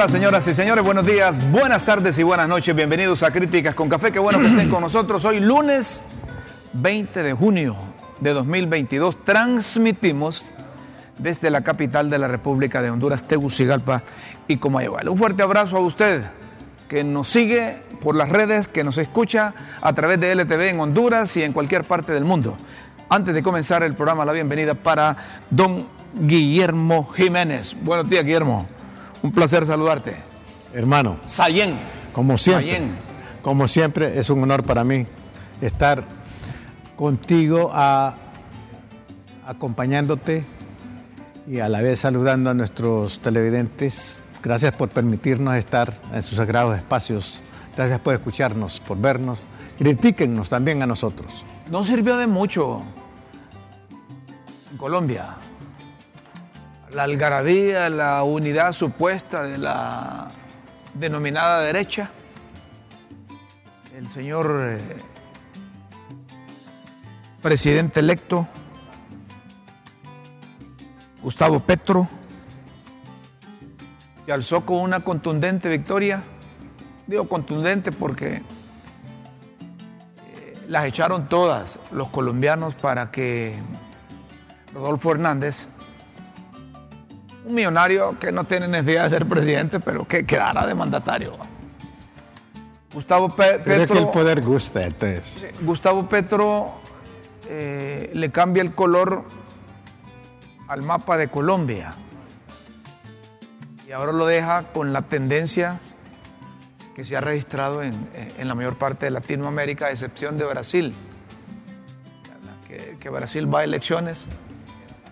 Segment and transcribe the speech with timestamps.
[0.00, 2.74] Hola señoras y señores, buenos días, buenas tardes y buenas noches.
[2.74, 4.10] Bienvenidos a Críticas con Café.
[4.10, 5.26] Qué bueno que estén con nosotros.
[5.26, 6.00] Hoy lunes
[6.72, 7.76] 20 de junio
[8.18, 10.52] de 2022 transmitimos
[11.18, 14.02] desde la capital de la República de Honduras, Tegucigalpa
[14.48, 15.10] y Comayagüela.
[15.10, 16.22] Un fuerte abrazo a usted
[16.88, 21.36] que nos sigue por las redes, que nos escucha a través de LTV en Honduras
[21.36, 22.56] y en cualquier parte del mundo.
[23.10, 25.14] Antes de comenzar el programa, la bienvenida para
[25.50, 27.76] don Guillermo Jiménez.
[27.82, 28.79] Buenos días, Guillermo.
[29.22, 30.16] Un placer saludarte.
[30.72, 31.18] Hermano.
[31.24, 31.76] Sayén.
[32.12, 32.90] Como siempre.
[33.42, 35.06] Como siempre, es un honor para mí
[35.60, 36.04] estar
[36.96, 37.70] contigo
[39.46, 40.44] acompañándote
[41.46, 44.22] y a la vez saludando a nuestros televidentes.
[44.42, 47.40] Gracias por permitirnos estar en sus sagrados espacios.
[47.76, 49.40] Gracias por escucharnos, por vernos.
[49.78, 51.44] Critíquennos también a nosotros.
[51.70, 52.82] No sirvió de mucho
[54.70, 55.36] en Colombia
[56.92, 60.28] la algarabía, la unidad supuesta de la
[60.94, 62.10] denominada derecha,
[63.96, 64.78] el señor eh,
[67.40, 68.48] presidente electo
[71.22, 72.08] Gustavo Petro
[74.24, 76.22] se alzó con una contundente victoria.
[77.06, 78.42] Digo contundente porque eh,
[80.66, 83.54] las echaron todas los colombianos para que
[84.72, 85.68] Rodolfo Hernández
[87.50, 91.36] un millonario que no tiene necesidad de ser presidente, pero que quedara de mandatario.
[92.92, 93.64] Gustavo Petro.
[93.86, 95.38] que el poder gusta, entonces.
[95.60, 96.72] Gustavo Petro
[97.48, 99.24] eh, le cambia el color
[100.68, 101.94] al mapa de Colombia
[103.86, 105.80] y ahora lo deja con la tendencia
[106.94, 107.94] que se ha registrado en,
[108.38, 110.94] la mayor parte de Latinoamérica, a excepción de Brasil,
[113.00, 114.26] que Brasil va a elecciones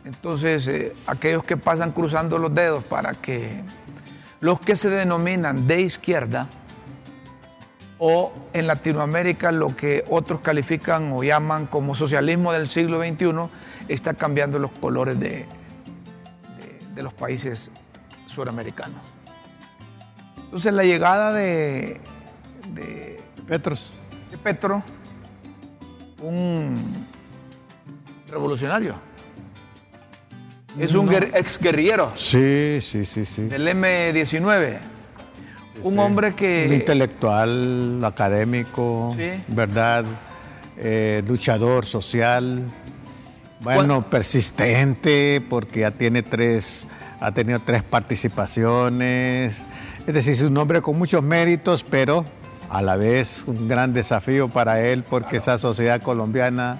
[0.08, 3.60] entonces, eh, aquellos que pasan cruzando los dedos para que
[4.40, 6.46] los que se denominan de izquierda
[7.98, 13.50] o en Latinoamérica lo que otros califican o llaman como socialismo del siglo XXI
[13.88, 15.44] está cambiando los colores de,
[16.94, 17.70] de, los países
[18.28, 19.02] suramericanos.
[20.38, 22.00] Entonces la llegada de,
[22.72, 23.92] de Petros.
[24.30, 24.82] de Petro,
[26.22, 27.06] un
[28.30, 29.07] revolucionario,
[30.78, 32.12] es un ex guerrillero.
[32.16, 33.42] Sí, sí, sí, sí.
[33.42, 34.78] Del M19.
[35.82, 36.66] Un hombre que...
[36.68, 39.16] Un intelectual, académico,
[39.48, 40.04] ¿verdad?
[40.76, 42.62] Eh, luchador social.
[43.60, 46.86] Bueno, persistente, porque ya tiene tres,
[47.20, 49.62] ha tenido tres participaciones.
[50.06, 52.24] Es decir, es un hombre con muchos méritos, pero
[52.70, 56.78] a la vez un gran desafío para él, porque esa sociedad colombiana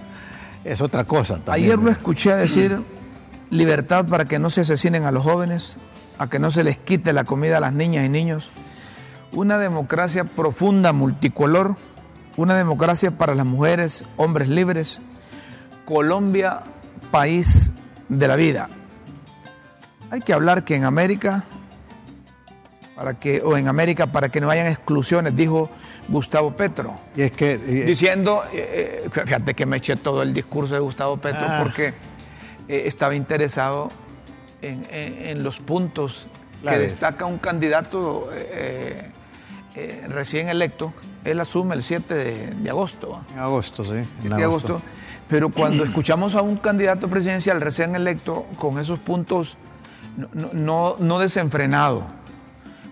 [0.65, 1.67] es otra cosa también.
[1.67, 2.81] Ayer lo escuché decir
[3.51, 5.79] libertad para que no se asesinen a los jóvenes,
[6.19, 8.51] a que no se les quite la comida a las niñas y niños,
[9.33, 11.77] una democracia profunda, multicolor,
[12.37, 15.01] una democracia para las mujeres, hombres libres,
[15.85, 16.63] Colombia,
[17.11, 17.71] país
[18.09, 18.69] de la vida.
[20.11, 21.45] Hay que hablar que en América,
[22.97, 25.71] para que, o en América para que no hayan exclusiones, dijo
[26.09, 26.95] Gustavo Petro.
[27.15, 27.59] Y es que.
[27.59, 31.61] diciendo, eh, eh, fíjate que me eché todo el discurso de Gustavo Petro, ah.
[31.63, 31.95] porque
[32.69, 33.89] eh, estaba interesado
[34.61, 36.27] en, los puntos
[36.63, 39.11] que destaca un candidato eh,
[39.75, 40.93] eh, recién electo.
[41.25, 43.21] Él asume el 7 de, agosto.
[43.33, 44.03] En agosto, sí.
[44.25, 44.83] En agosto.
[45.29, 49.57] Pero cuando escuchamos a un candidato presidencial recién electo con esos puntos
[50.53, 52.03] no, no, desenfrenado.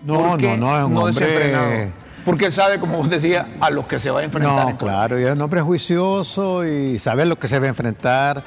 [0.05, 1.25] No, no, no, es un hombre...
[1.25, 1.91] desenfrenado.
[2.23, 4.65] Porque él sabe, como vos decía, a los que se va a enfrentar.
[4.65, 8.43] No, claro, y es un hombre juicioso y sabe lo que se va a enfrentar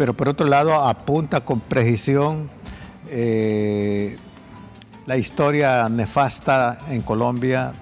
[0.00, 2.48] pero por otro lado apunta con precisión
[3.10, 4.16] eh,
[5.04, 7.72] la historia nefasta en Colombia.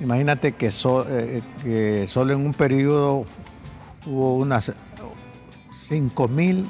[0.00, 3.26] Imagínate que, eh, solo en un periodo
[4.06, 4.72] hubo unas
[5.90, 6.64] 5.000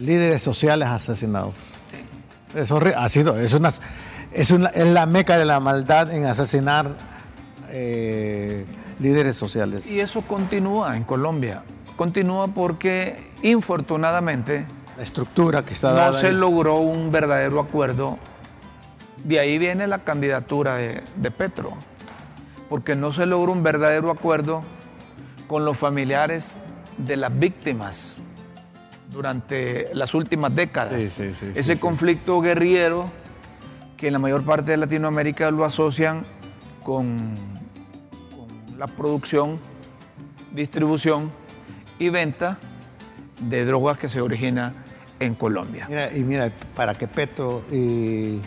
[0.00, 1.54] líderes sociales asesinados.
[2.54, 3.72] Eso ha sido, es, una,
[4.32, 6.94] es, la meca de la maldad en asesinar
[7.70, 8.66] eh,
[8.98, 9.86] líderes sociales.
[9.86, 11.62] Y eso continúa en Colombia
[11.98, 14.64] continúa porque infortunadamente
[14.96, 18.18] la estructura que está no se logró un verdadero acuerdo.
[19.24, 21.72] De ahí viene la candidatura de, Petro,
[22.68, 24.62] porque no se logró un verdadero acuerdo
[25.48, 26.52] con los familiares
[26.98, 28.18] de las víctimas
[29.10, 31.18] durante las últimas décadas.
[31.18, 33.10] Ese conflicto guerrillero
[33.96, 36.24] que en la mayor parte de Latinoamérica lo asocian
[36.84, 37.34] con,
[38.36, 39.58] con la producción,
[40.52, 41.32] distribución
[41.98, 42.58] y venta
[43.40, 44.74] de drogas que se origina
[45.20, 45.88] en Colombia.
[46.14, 48.40] y mira, para que Petro y,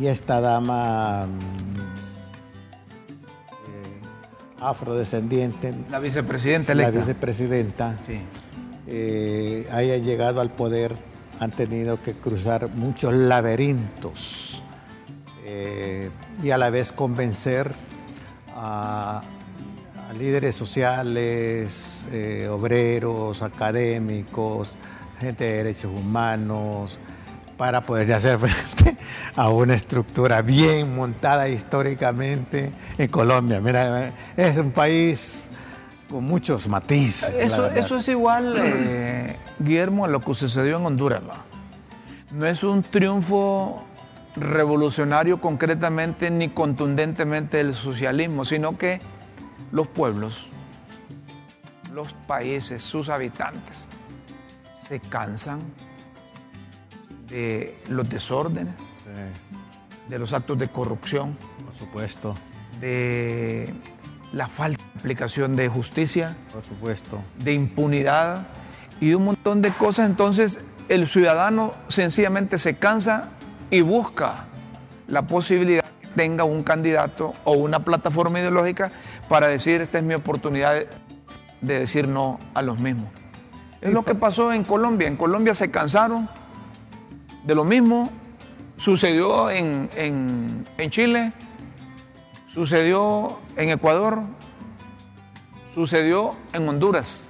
[0.00, 1.80] y esta dama mm,
[3.68, 4.00] eh,
[4.60, 7.00] afrodescendiente, La vicepresidenta la electa.
[7.00, 8.20] vicepresidenta, Sí.
[8.86, 10.94] eh, haya llegado al poder,
[11.40, 14.62] han tenido que cruzar muchos laberintos
[15.44, 16.10] eh,
[16.42, 17.72] y a la vez convencer
[18.56, 19.20] a,
[20.08, 24.70] a líderes sociales, eh, obreros, académicos,
[25.20, 26.98] gente de derechos humanos,
[27.58, 28.96] para poder hacer frente
[29.36, 33.60] a una estructura bien montada históricamente en Colombia.
[33.60, 35.42] Mira, es un país
[36.08, 37.34] con muchos matices.
[37.38, 41.20] Eso, eso es igual, eh, Guillermo, a lo que sucedió en Honduras.
[41.28, 41.44] ¿va?
[42.32, 43.84] No es un triunfo
[44.36, 49.00] revolucionario concretamente ni contundentemente del socialismo, sino que
[49.72, 50.50] los pueblos,
[51.92, 53.86] los países, sus habitantes,
[54.86, 55.60] se cansan
[57.28, 58.74] de los desórdenes,
[59.04, 62.34] Sí, de los actos de corrupción, por supuesto,
[62.80, 63.72] de
[64.32, 67.20] la falta de aplicación de justicia, por supuesto.
[67.38, 68.46] de impunidad
[69.00, 70.08] y de un montón de cosas.
[70.08, 73.30] Entonces el ciudadano sencillamente se cansa
[73.70, 74.46] y busca
[75.06, 75.84] la posibilidad
[76.18, 78.90] tenga un candidato o una plataforma ideológica
[79.28, 80.88] para decir esta es mi oportunidad de,
[81.60, 83.06] de decir no a los mismos.
[83.80, 85.06] Es lo que pasó en Colombia.
[85.06, 86.28] En Colombia se cansaron
[87.44, 88.10] de lo mismo.
[88.78, 91.32] Sucedió en, en- en Chile,
[92.52, 94.22] sucedió en Ecuador,
[95.74, 97.28] sucedió en Honduras.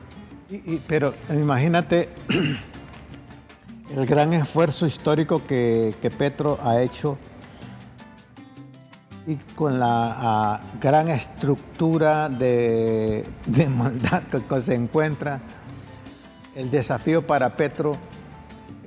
[0.50, 2.08] Y- y- pero imagínate
[3.94, 7.18] el gran esfuerzo histórico que, que Petro ha hecho
[9.28, 15.38] y con la gran estructura de, de mandato que se encuentra,
[16.56, 17.92] el desafío para Petro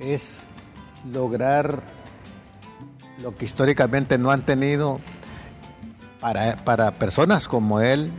[0.00, 0.48] es
[1.12, 1.80] lograr
[3.22, 4.98] lo que históricamente no han tenido
[6.18, 8.10] para, para personas como él,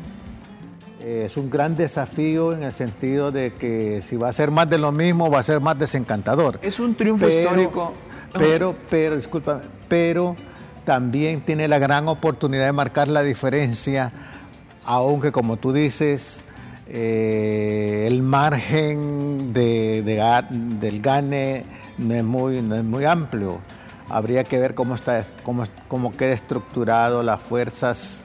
[1.01, 4.69] eh, es un gran desafío en el sentido de que si va a ser más
[4.69, 6.57] de lo mismo, va a ser más desencantador.
[6.61, 7.91] Es un triunfo histórico.
[8.39, 9.59] Pero, pero, disculpa,
[9.89, 10.35] pero
[10.85, 14.11] también tiene la gran oportunidad de marcar la diferencia,
[14.85, 16.43] aunque como tú dices,
[16.87, 21.65] eh, el margen de, del gane
[21.97, 23.59] no es muy, no es muy amplio.
[24.09, 28.21] Habría que ver cómo, está, cómo, cómo queda estructurado las fuerzas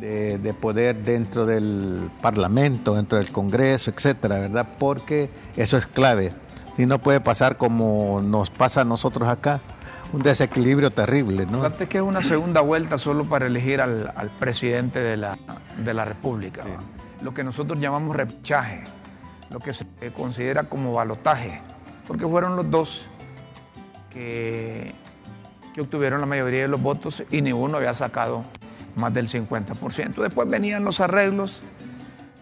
[0.00, 4.66] de, de poder dentro del Parlamento, dentro del Congreso, etcétera, ¿verdad?
[4.78, 6.32] Porque eso es clave.
[6.76, 9.60] Si no puede pasar como nos pasa a nosotros acá,
[10.12, 11.58] un desequilibrio terrible, ¿no?
[11.58, 15.38] Fíjate que es una segunda vuelta solo para elegir al, al presidente de la,
[15.84, 16.64] de la República.
[17.22, 18.84] Lo que nosotros llamamos repechaje,
[19.50, 19.86] lo que se
[20.16, 21.60] considera como balotaje,
[22.06, 23.04] porque fueron los dos
[24.10, 24.94] que,
[25.74, 28.44] que obtuvieron la mayoría de los votos y ninguno había sacado
[28.96, 30.14] más del 50%.
[30.14, 31.60] Después venían los arreglos,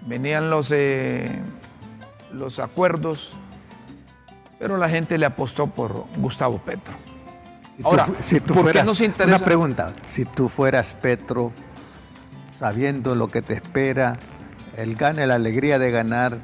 [0.06, 1.38] venían los, eh,
[2.32, 3.32] los acuerdos,
[4.58, 6.94] pero la gente le apostó por Gustavo Petro.
[7.80, 9.36] Tú Ahora, si tú ¿por qué fueras- nos interesa?
[9.36, 11.52] Una pregunta, si tú fueras Petro,
[12.58, 14.18] sabiendo lo que te espera,
[14.76, 16.38] el gane, la alegría de ganar,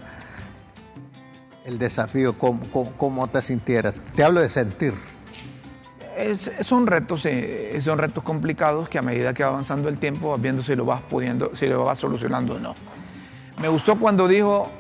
[1.64, 4.00] el desafío, ¿cómo, cómo- cómo te sintieras?
[4.14, 4.94] Te hablo de sentir.
[6.16, 10.30] Es- son retos, eh, son retos complicados que a medida que va avanzando el tiempo
[10.30, 12.76] vas viendo si lo vas pudiendo, si lo vas solucionando o no.
[13.60, 14.70] Me gustó cuando dijo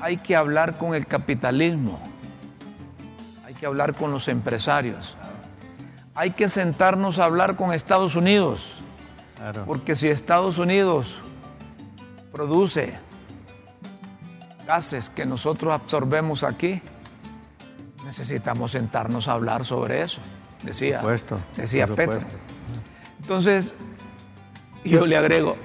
[0.00, 1.98] hay que hablar con el capitalismo,
[3.58, 5.16] que hablar con los empresarios,
[6.14, 8.72] hay que sentarnos a hablar con Estados Unidos,
[9.36, 9.64] Claro.
[9.66, 11.16] porque si Estados Unidos
[12.32, 12.98] produce
[14.66, 16.82] gases que nosotros absorbemos aquí,
[18.04, 20.20] necesitamos sentarnos a hablar sobre eso,
[20.62, 22.26] decía, Por supuesto, decía por Petro.
[23.22, 23.74] Entonces,
[24.84, 25.56] yo le agrego,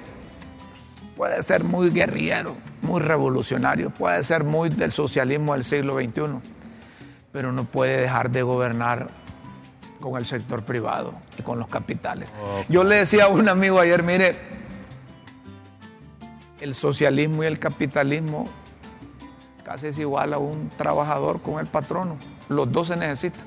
[1.16, 6.22] puede ser muy guerrillero, muy revolucionario, puede ser muy del socialismo del siglo XXI,
[7.34, 9.08] pero no puede dejar de gobernar
[10.00, 12.28] con el sector privado y con los capitales.
[12.68, 14.36] Yo le decía a un amigo ayer, mire,
[16.60, 18.46] el socialismo y el capitalismo
[19.64, 22.18] casi es igual a un trabajador con el patrono.
[22.48, 23.42] Los dos se necesitan.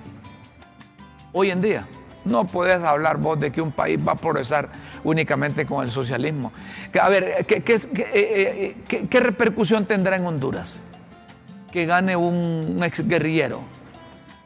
[1.32, 1.88] Hoy en día,
[2.26, 4.68] no puedes hablar vos de que un país va a progresar
[5.06, 6.52] únicamente con el socialismo.
[7.02, 10.84] A ver, ¿qué, qué es- qué, eh, eh, qué- qué repercusión tendrá en Honduras?
[11.72, 13.62] Que gane un, un exguerrillero.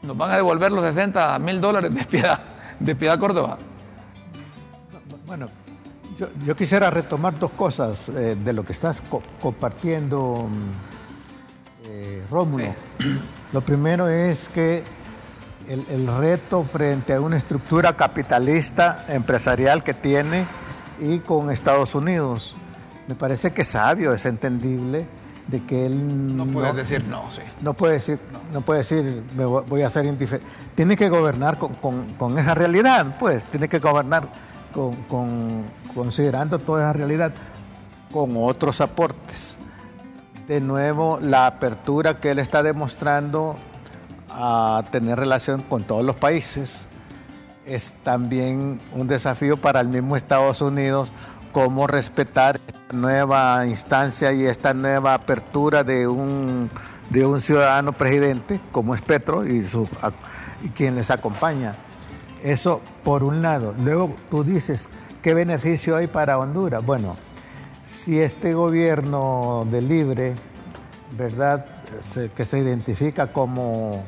[0.02, 2.40] Nos van a devolver los 60 mil dólares de piedad,
[2.80, 3.58] de piedad Córdoba.
[5.26, 5.46] Bueno,
[6.18, 12.22] yo, yo quisiera retomar dos cosas eh, de lo que estás co- compartiendo, mm, eh,
[12.30, 12.74] Rómulo.
[13.52, 14.82] Lo primero es que
[15.68, 20.46] el, reto frente a una estructura capitalista empresarial que tiene
[21.00, 22.54] y con Estados Unidos.
[23.08, 25.06] Me parece que es sabio, es entendible
[25.48, 27.42] de que él no puede decir no, sí.
[27.60, 28.18] No puede decir,
[28.52, 30.46] no, puede decir me voy a ser indiferente.
[30.74, 34.28] Tiene que gobernar con, esa realidad, pues, tiene que gobernar
[34.72, 37.32] con, considerando toda esa realidad
[38.10, 39.56] con otros aportes.
[40.46, 43.56] De nuevo, la apertura que él está demostrando
[44.28, 46.86] a tener relación con todos los países
[47.66, 51.12] es también un desafío para el mismo Estados Unidos
[51.52, 56.70] cómo respetar esta nueva instancia y esta nueva apertura de un,
[57.10, 59.88] de un ciudadano presidente como es Petro y, su,
[60.62, 61.74] y quien les acompaña.
[62.42, 63.74] Eso por un lado.
[63.82, 64.88] Luego tú dices,
[65.22, 66.84] ¿qué beneficio hay para Honduras?
[66.84, 67.16] Bueno,
[67.86, 70.34] si este gobierno de libre,
[71.16, 71.66] ¿verdad?
[72.34, 74.02] que se identifica como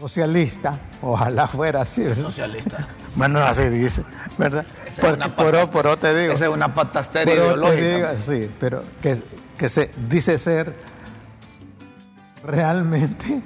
[0.00, 2.02] socialista, ojalá fuera así.
[2.14, 2.88] Socialista.
[3.14, 4.04] Bueno, así dice,
[4.38, 4.64] ¿verdad?
[5.36, 6.32] por, por, te digo.
[6.32, 8.16] Esa es una patastería ideológica.
[8.16, 9.20] sí, pero que,
[9.58, 10.74] que se dice ser
[12.44, 13.42] realmente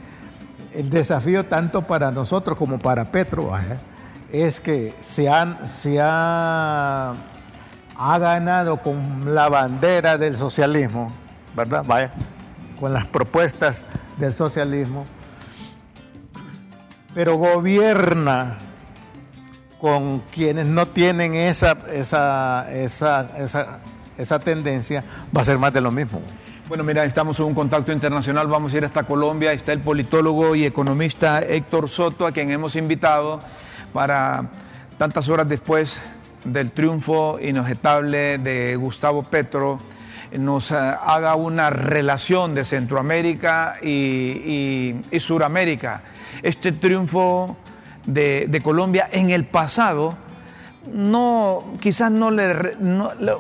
[0.75, 3.51] el desafío tanto para nosotros como para Petro
[4.33, 7.15] es que se, han, se ha,
[7.97, 11.09] ha ganado con la bandera del socialismo,
[11.57, 11.85] ¿verdad?
[11.87, 12.13] Vaya,
[12.79, 13.85] con las propuestas
[14.19, 15.05] del socialismo,
[17.15, 18.59] pero gobierna
[19.81, 23.81] con quienes no tienen esa, esa, esa, esa,
[24.17, 25.05] esa tendencia,
[25.37, 26.21] va a ser más de lo mismo.
[26.69, 30.57] Bueno, mira, estamos en un contacto internacional, vamos a ir hasta Colombia, está el politólogo
[30.57, 33.41] y economista Héctor Soto, a quien hemos invitado
[33.93, 34.51] para
[34.99, 36.01] tantas horas después
[36.45, 39.79] del triunfo inobjetable de Gustavo Petro,
[40.33, 46.03] nos eh, haga una relación de Centroamérica y, y, y Suramérica.
[46.43, 47.57] Este triunfo
[48.07, 50.17] de, Colombia en el pasado,
[50.93, 52.77] no, quizás no le,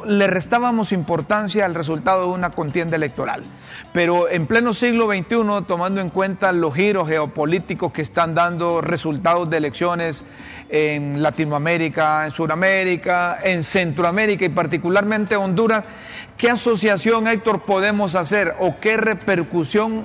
[0.06, 3.44] le, restábamos importancia al resultado de una contienda electoral.
[3.92, 9.48] Pero en pleno siglo XXI, tomando en cuenta los giros geopolíticos que están dando resultados
[9.48, 10.24] de elecciones
[10.68, 15.84] en Latinoamérica, en Sudamérica, en Centroamérica y particularmente Honduras,
[16.36, 20.04] ¿qué asociación, Héctor, podemos hacer o qué repercusión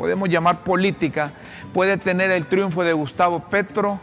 [0.00, 1.30] podemos llamar política
[1.74, 4.00] puede tener el triunfo de Gustavo Petro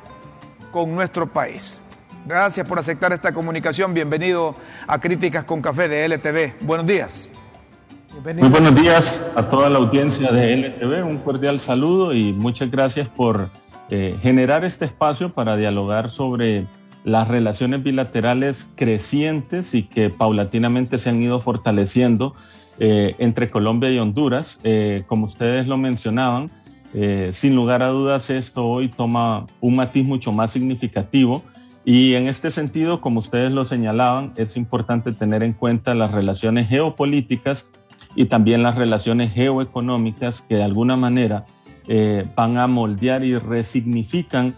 [0.72, 1.82] con nuestro país.
[2.28, 3.96] Gracias por aceptar esta comunicación.
[3.96, 4.54] Bienvenido
[4.86, 6.64] a Críticas con Café de LTV.
[6.68, 7.32] Buenos días.
[8.24, 11.04] Muy buenos días a toda la audiencia de LTV.
[11.04, 13.50] Un cordial saludo y muchas gracias por
[13.90, 16.68] eh, generar este espacio para dialogar sobre
[17.06, 22.36] las relaciones bilaterales crecientes y que paulatinamente se han ido fortaleciendo
[22.80, 24.60] eh, entre Colombia y Honduras.
[24.64, 26.52] Eh, como ustedes lo mencionaban,
[26.94, 31.44] eh, sin lugar a dudas, esto hoy toma un matiz mucho más significativo
[31.84, 36.70] y en este sentido, como ustedes lo señalaban, es importante tener en cuenta las relaciones
[36.70, 37.68] geopolíticas
[38.16, 41.46] y también las relaciones geoeconómicas que de alguna manera
[42.36, 44.56] van a moldear y resignifican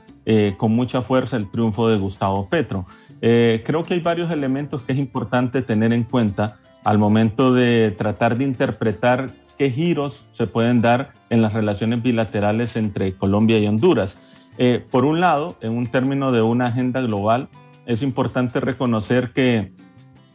[0.57, 2.87] con mucha fuerza el triunfo de Gustavo Petro.
[3.19, 8.37] creo que hay varios elementos que es importante tener en cuenta al momento de tratar
[8.37, 14.17] de interpretar qué giros se pueden dar en las relaciones bilaterales entre Colombia y Honduras.
[14.57, 17.49] Eh, por un lado, en un término de una agenda global,
[17.85, 19.73] es importante reconocer que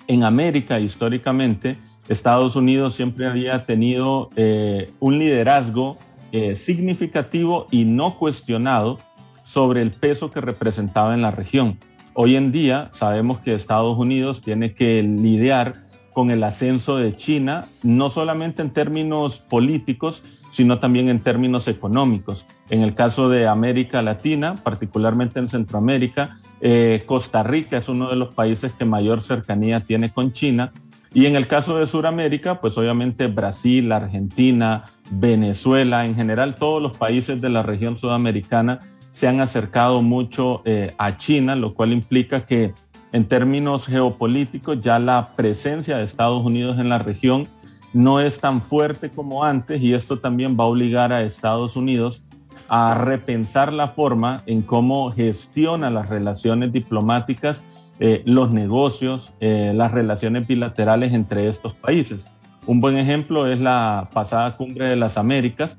[0.06, 5.98] en América históricamente Estados Unidos siempre había tenido eh, un liderazgo
[6.32, 8.98] eh, significativo y no cuestionado
[9.42, 11.78] sobre el peso que representaba en la región.
[12.12, 15.83] Hoy en día sabemos que Estados Unidos tiene que lidiar
[16.14, 22.46] con el ascenso de China, no solamente en términos políticos, sino también en términos económicos.
[22.70, 28.16] En el caso de América Latina, particularmente en Centroamérica, eh, Costa Rica es uno de
[28.16, 30.72] los países que mayor cercanía tiene con China.
[31.12, 36.96] Y en el caso de Sudamérica, pues obviamente Brasil, Argentina, Venezuela, en general todos los
[36.96, 38.78] países de la región sudamericana
[39.10, 42.72] se han acercado mucho eh, a China, lo cual implica que
[43.14, 47.46] en términos geopolíticos, ya la presencia de Estados Unidos en la región
[47.92, 52.24] no es tan fuerte como antes y esto también va a obligar a Estados Unidos
[52.68, 57.62] a repensar la forma en cómo gestiona las relaciones diplomáticas,
[58.00, 62.24] eh, los negocios, eh, las relaciones bilaterales entre estos países.
[62.66, 65.78] Un buen ejemplo es la pasada cumbre de las Américas,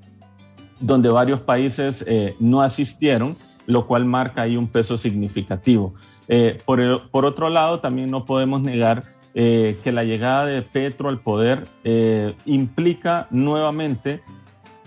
[0.80, 5.96] donde varios países eh, no asistieron, lo cual marca ahí un peso significativo.
[6.28, 9.04] Eh, por, otro lado, también no podemos negar
[9.34, 14.22] eh, que la llegada de Petro al poder eh, implica nuevamente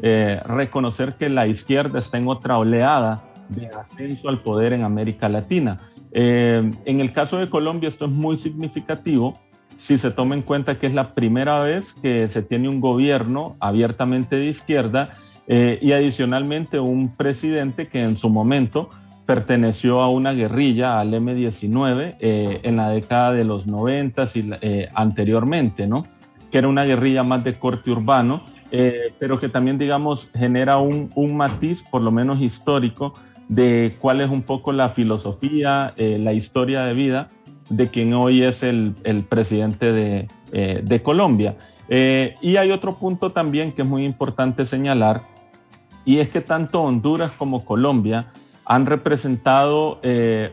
[0.00, 5.80] reconocer que la izquierda está en otra oleada de ascenso al poder en América Latina.
[6.12, 9.37] En el caso de Colombia esto es muy significativo
[9.76, 13.57] si se toma en cuenta que es la primera vez que se tiene un gobierno
[13.59, 15.11] abiertamente de izquierda
[15.49, 18.90] y adicionalmente un presidente que en su momento
[19.28, 24.50] perteneció a una guerrilla, al M-19, en la década de los 90 y
[24.94, 26.06] anteriormente, ¿no?
[26.50, 31.11] que era una guerrilla más de corte urbano eh, pero que también, digamos, genera un,
[31.14, 33.14] un, matiz, por lo menos histórico,
[33.49, 37.30] de cuál es un poco la filosofía, eh, la historia de vida
[37.70, 41.56] de quien hoy es el, el presidente de, eh, de Colombia.
[41.88, 45.23] y hay otro punto también que es muy importante señalar,
[46.04, 48.28] y es que tanto Honduras como Colombia
[48.68, 50.00] han representado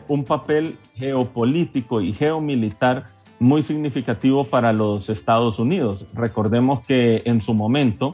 [0.07, 6.05] un papel geopolítico y geomilitar muy significativo para los Estados Unidos.
[6.13, 8.13] Recordemos que en su momento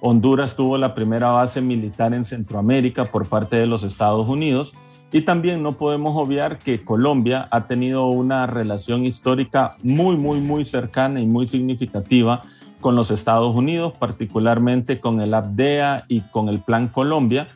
[0.00, 4.72] Honduras tuvo la primera base militar en Centroamérica por parte de los Estados Unidos
[5.12, 10.64] y también no podemos obviar que Colombia ha tenido una relación histórica muy, muy, muy
[10.64, 12.44] cercana y muy significativa
[12.80, 17.46] con los Estados Unidos, particularmente con el ABDEA y con el Plan Colombia,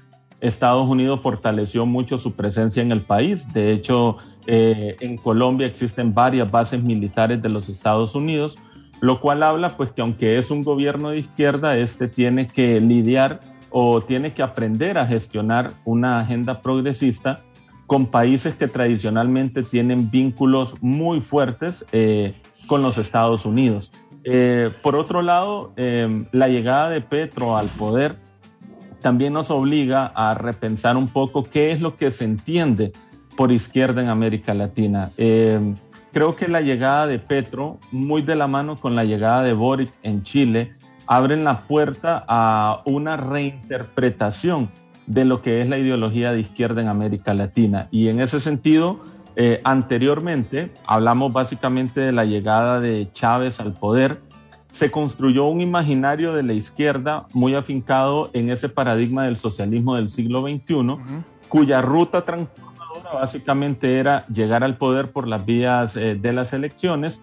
[0.44, 3.50] Estados Unidos fortaleció mucho su presencia en el país.
[3.52, 8.58] De hecho, eh, en Colombia existen varias bases militares de los Estados Unidos,
[9.00, 13.40] lo cual habla pues que aunque es un gobierno de izquierda, este tiene que lidiar
[13.70, 17.40] o tiene que aprender a gestionar una agenda progresista
[17.86, 22.34] con países que tradicionalmente tienen vínculos muy fuertes eh,
[22.66, 23.92] con los Estados Unidos.
[24.24, 28.23] Eh, por otro lado, la llegada de Petro al poder
[29.04, 32.90] también nos obliga a repensar un poco qué es lo que se entiende
[33.36, 35.10] por izquierda en América Latina.
[35.18, 35.74] Eh,
[36.14, 39.92] creo que la llegada de Petro, muy de la mano con la llegada de Boric
[40.02, 40.72] en Chile,
[41.06, 44.70] abren la puerta a una reinterpretación
[45.06, 47.88] de lo que es la ideología de izquierda en América Latina.
[47.90, 49.00] Y en ese sentido,
[49.36, 54.22] eh, anteriormente hablamos básicamente de la llegada de Chávez al poder
[54.74, 60.10] se construyó un imaginario de la izquierda muy afincado en ese paradigma del socialismo del
[60.10, 60.96] siglo XXI,
[61.48, 67.22] cuya ruta transformadora básicamente era llegar al poder por las vías eh, de las elecciones,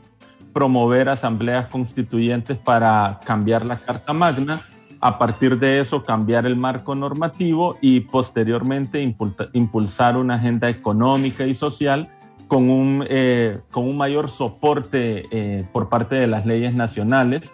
[0.54, 4.62] promover asambleas constituyentes para cambiar la Carta Magna,
[5.02, 9.02] a partir de eso cambiar el marco normativo y posteriormente
[9.52, 12.10] impulsar una agenda económica y social
[12.52, 17.50] con un, eh, con un mayor soporte eh, por parte de las leyes nacionales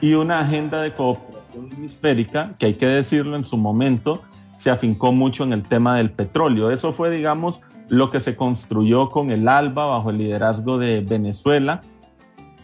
[0.00, 4.22] y una agenda de cooperación hemisférica que hay que decirlo en su momento
[4.56, 6.72] se afincó mucho en el tema del petróleo.
[6.72, 11.80] Eso fue, digamos, lo que se construyó con el ALBA bajo el liderazgo de Venezuela.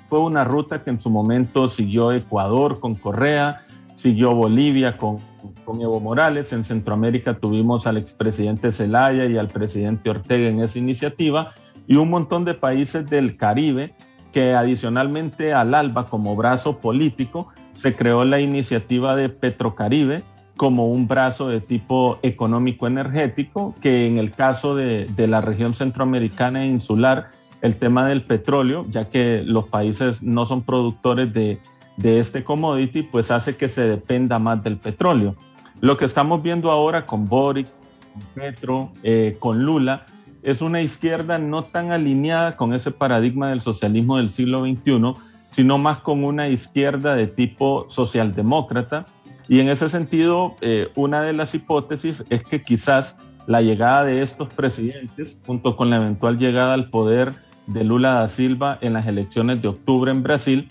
[0.09, 3.61] Fue una ruta que en su momento siguió Ecuador con Correa,
[3.95, 5.19] siguió Bolivia con,
[5.65, 6.53] con Evo Morales.
[6.53, 11.53] En Centroamérica tuvimos al expresidente Zelaya y al presidente Ortega en esa iniciativa
[11.87, 13.93] y un montón de países del Caribe
[14.33, 20.23] que adicionalmente al ALBA como brazo político se creó la iniciativa de Petrocaribe
[20.57, 25.75] como un brazo de tipo económico energético que en el caso de, de la región
[25.75, 27.31] centroamericana e insular
[27.63, 31.59] el tema del petróleo, ya que los países no son productores de,
[31.97, 35.35] de este commodity, pues hace que se dependa más del petróleo.
[35.81, 37.69] Lo que estamos viendo ahora con Boric,
[38.13, 40.07] con Petro, eh, con Lula,
[40.47, 45.15] es una izquierda no tan alineada con ese paradigma del socialismo del siglo XXI,
[45.51, 49.07] sino más con una izquierda de tipo socialdemócrata.
[49.49, 54.23] Y en ese sentido, eh, una de las hipótesis es que quizás la llegada de
[54.23, 57.33] estos presidentes, junto con la eventual llegada al poder
[57.67, 60.69] de Lula da Silva en las elecciones de octubre en Brasil,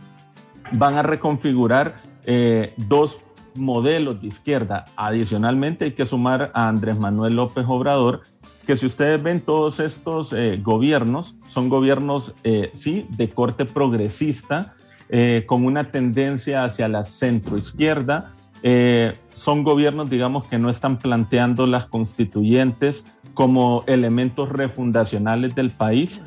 [0.72, 4.86] van a reconfigurar eh, dos modelos de izquierda.
[4.96, 8.22] Adicionalmente, hay que sumar a Andrés Manuel López Obrador,
[8.66, 14.74] que si ustedes ven todos estos eh, gobiernos, son gobiernos, eh, sí, de corte progresista,
[15.10, 18.32] eh, con una tendencia hacia la centroizquierda.
[19.34, 26.24] son gobiernos, digamos, que no están planteando las constituyentes como elementos refundacionales del país.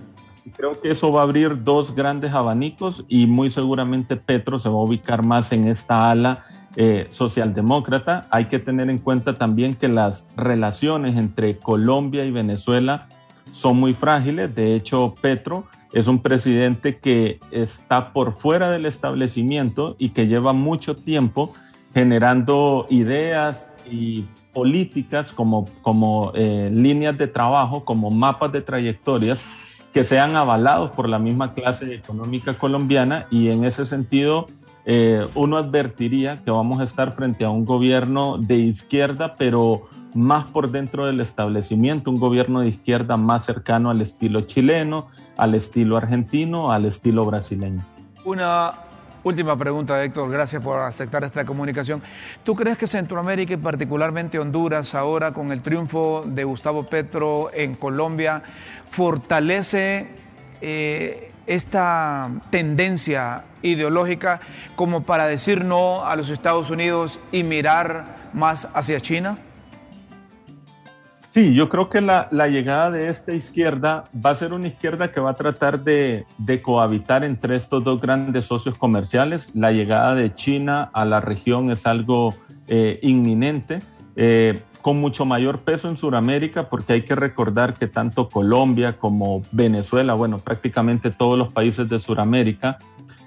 [0.56, 4.76] creo que eso va a abrir dos grandes abanicos y muy seguramente Petro se va
[4.76, 6.44] a ubicar más en esta ala
[6.80, 8.28] eh, socialdemócrata.
[8.30, 13.08] Hay que tener en cuenta también que las relaciones entre Colombia y Venezuela
[13.50, 14.54] son muy frágiles.
[14.54, 20.52] De hecho, Petro es un presidente que está por fuera del establecimiento y que lleva
[20.52, 21.52] mucho tiempo
[21.94, 29.44] generando ideas y políticas como, como eh, líneas de trabajo, como mapas de trayectorias
[29.92, 34.46] que sean avalados por la misma clase económica colombiana y en ese sentido
[34.90, 40.46] eh, uno advertiría que vamos a estar frente a un gobierno de izquierda, pero más
[40.46, 45.98] por dentro del establecimiento, un gobierno de izquierda más cercano al estilo chileno, al estilo
[45.98, 47.84] argentino, al estilo brasileño.
[48.24, 48.72] Una
[49.24, 52.00] última pregunta, Héctor, gracias por aceptar esta comunicación.
[52.42, 57.74] ¿Tú crees que Centroamérica y particularmente Honduras, ahora con el triunfo de Gustavo Petro en
[57.74, 58.42] Colombia,
[58.86, 60.08] fortalece...
[60.62, 64.40] Eh, esta tendencia ideológica
[64.76, 69.38] como para decir no a los Estados Unidos y mirar más hacia China?
[71.30, 75.20] Sí, yo creo que la, llegada de esta izquierda va a ser una izquierda que
[75.20, 76.26] va a tratar de,
[76.62, 79.48] cohabitar entre estos dos grandes socios comerciales.
[79.54, 82.34] La llegada de China a la región es algo
[82.66, 83.80] eh, inminente.
[84.16, 89.42] Eh, con mucho mayor peso en Sudamérica, porque hay que recordar que tanto Colombia como
[89.52, 92.78] Venezuela, bueno, prácticamente todos los países de Sudamérica,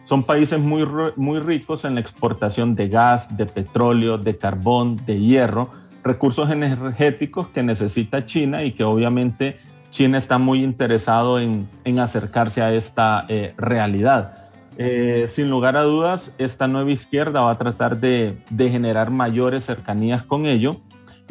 [0.03, 5.19] son países muy, muy ricos en la exportación de gas, de petróleo, de carbón, de
[5.19, 5.69] hierro,
[6.03, 9.59] recursos energéticos que necesita China y que obviamente
[9.91, 11.67] China está muy interesado en,
[11.99, 14.33] acercarse a esta eh, realidad.
[14.77, 19.65] Eh, sin lugar a dudas, esta nueva izquierda va a tratar de, de generar mayores
[19.65, 20.77] cercanías con ello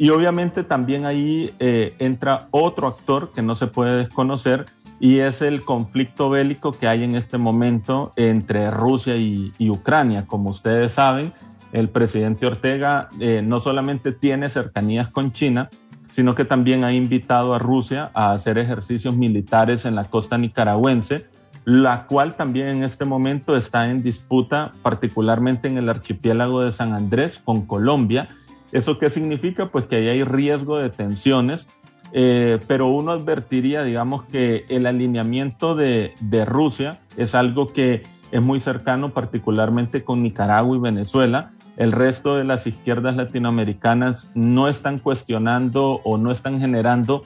[0.01, 4.65] y obviamente también ahí eh, entra otro actor que no se puede desconocer
[4.99, 10.27] y es el conflicto bélico que hay en este momento entre Rusia y, Ucrania.
[10.27, 11.35] Como ustedes saben,
[11.73, 15.69] el presidente Ortega eh, no solamente tiene cercanías con China,
[16.11, 21.27] sino que también ha invitado a Rusia a hacer ejercicios militares en la costa nicaragüense,
[21.67, 26.95] la cual también en este momento está en disputa, particularmente en el archipiélago de San
[26.95, 28.31] Andrés con Colombia,
[28.73, 29.67] ¿Eso qué significa?
[29.67, 31.69] Pues que ahí hay riesgo de tensiones,
[32.13, 38.43] eh, pero uno advertiría, digamos, que el alineamiento de, de, Rusia es algo que es
[38.43, 41.51] muy cercano, particularmente con Nicaragua y Venezuela.
[41.77, 47.23] El resto de las izquierdas latinoamericanas no están cuestionando o no están generando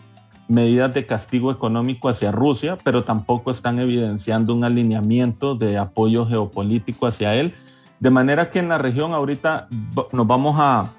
[0.48, 7.07] medidas de castigo económico hacia Rusia, pero tampoco están evidenciando un alineamiento de apoyo geopolítico
[7.07, 7.54] hacia él.
[8.00, 9.68] De manera que en la región ahorita
[10.12, 10.92] nos vamos a,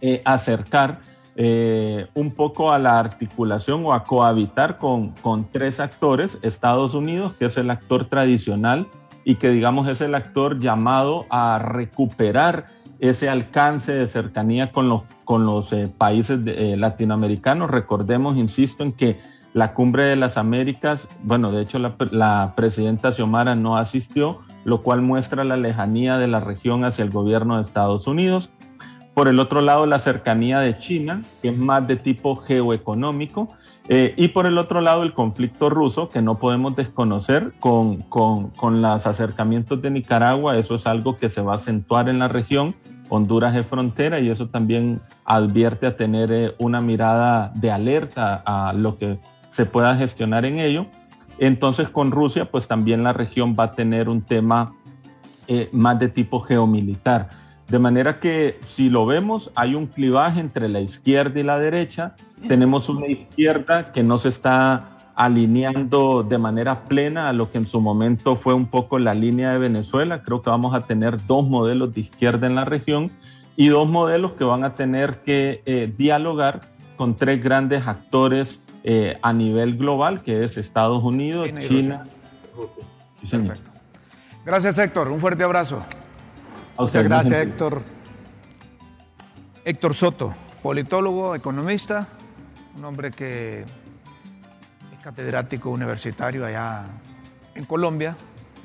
[0.00, 1.00] eh, acercar
[1.36, 7.34] eh, un poco a la articulación o a cohabitar con, con tres actores, Estados Unidos,
[7.38, 8.86] que es el actor tradicional
[9.24, 12.66] y que digamos es el actor llamado a recuperar
[13.00, 16.40] ese alcance de cercanía con los, con los eh, países
[16.78, 17.70] latinoamericanos.
[17.70, 19.18] Recordemos, insisto, en que
[19.56, 24.82] la cumbre de las Américas, bueno, de hecho la, la, presidenta Xiomara no asistió, lo
[24.82, 28.50] cual muestra la lejanía de la región hacia el gobierno de Estados Unidos.
[29.16, 33.48] Por el otro lado, la cercanía de China, que es más de tipo geoeconómico.
[33.88, 38.50] Eh, y por el otro lado, el conflicto ruso, que no podemos desconocer con, con,
[38.50, 40.58] con los acercamientos de Nicaragua.
[40.58, 42.74] Eso es algo que se va a acentuar en la región.
[43.08, 48.74] Honduras es frontera y eso también advierte a tener eh, una mirada de alerta a
[48.74, 50.88] lo que se pueda gestionar en ello.
[51.38, 54.74] Entonces con Rusia, pues también la región va a tener un tema
[55.48, 57.45] eh, más de tipo geomilitar.
[57.68, 62.14] De manera que si lo vemos, hay un clivaje entre la izquierda y la derecha.
[62.46, 67.66] Tenemos una izquierda que no se está alineando de manera plena a lo que en
[67.66, 70.22] su momento fue un poco la línea de Venezuela.
[70.22, 73.10] Creo que vamos a tener dos modelos de izquierda en la región
[73.56, 76.60] y dos modelos que van a tener que eh, dialogar
[76.96, 82.04] con tres grandes actores eh, a nivel global, que es Estados Unidos, China.
[83.28, 83.70] Perfecto.
[84.44, 85.82] Gracias Héctor, un fuerte abrazo.
[86.78, 87.82] Muchas gracias, Héctor.
[89.64, 92.06] Héctor Soto, politólogo, economista,
[92.76, 96.84] un hombre que es catedrático universitario allá
[97.54, 98.16] en Colombia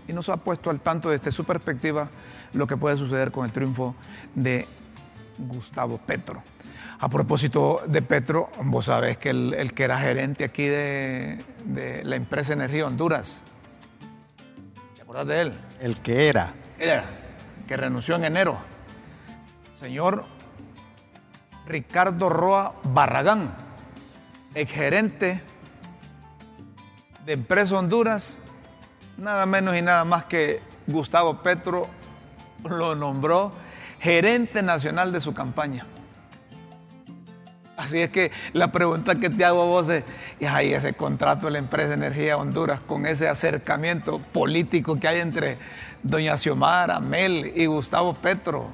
[0.08, 2.10] y nos ha puesto al tanto desde su perspectiva
[2.54, 3.96] lo que puede suceder con el triunfo
[4.36, 4.68] de
[5.38, 6.44] Gustavo Petro.
[7.00, 12.18] A propósito de Petro, vos sabés que el, que era gerente aquí de, de, la
[12.18, 13.42] empresa Energía Honduras,
[14.96, 15.54] ¿te acuerdas de él?
[15.80, 16.54] El que era.
[16.78, 17.21] Era
[17.72, 18.58] que renunció en enero,
[19.80, 20.26] señor
[21.66, 23.54] Ricardo Roa Barragán,
[24.54, 25.42] exgerente
[27.26, 28.40] de Empresa Honduras,
[29.16, 31.88] nada menos y nada más que Gustavo Petro
[32.66, 33.54] lo nombró
[34.02, 35.86] gerente nacional de su campaña.
[37.92, 40.06] Así es que la pregunta que te hago a vos es,
[40.40, 45.20] y ahí ese contrato de la empresa Energía Honduras con ese acercamiento político que hay
[45.20, 45.58] entre
[46.02, 48.68] doña Xiomara, Mel y Gustavo Petro,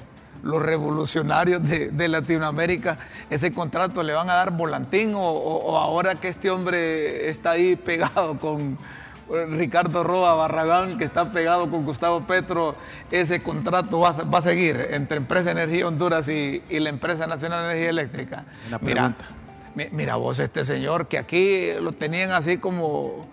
[0.43, 2.99] los revolucionarios de, Latinoamérica,
[3.31, 8.37] ese contrato le van a dar volantín o, ahora que este hombre está ahí pegado
[8.37, 8.77] con,
[9.29, 12.75] Ricardo Roa Barragán, que está pegado con Gustavo Petro,
[13.11, 17.89] ese contrato va, a seguir entre Empresa Energía Honduras y, la Empresa Nacional de Energía
[17.89, 18.45] Eléctrica.
[18.81, 19.15] Mira,
[19.91, 23.27] mira vos, este señor que aquí lo tenían así como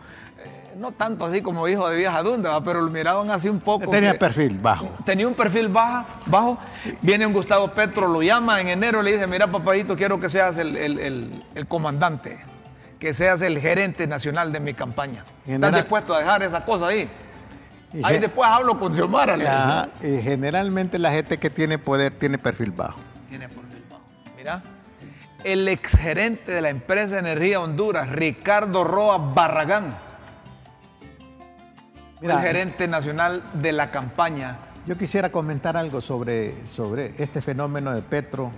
[0.44, 3.88] eh, no tanto así como hijo de vieja dunda, pero lo miraban así un poco.
[3.88, 4.90] Tenía perfil bajo.
[5.04, 6.58] Tenía un perfil baja, bajo.
[7.02, 10.56] Viene un Gustavo Petro, lo llama en enero, le dice, mira papadito, quiero que seas
[10.58, 12.53] el comandante
[13.04, 15.24] que seas el gerente nacional de mi campaña.
[15.46, 17.06] ¿Estás dispuesto a dejar esa cosa ahí?
[18.02, 19.90] Ahí después hablo con Xiomara.
[20.02, 22.98] y generalmente la gente que tiene poder tiene perfil bajo.
[23.28, 24.04] Tiene perfil bajo.
[24.38, 24.62] Mira,
[25.44, 29.98] el exgerente de la empresa Energía Honduras, Ricardo Roa Barragán,
[32.22, 34.56] el gerente nacional de la campaña.
[34.86, 38.50] Yo quisiera comentar algo sobre, sobre este fenómeno de Petro.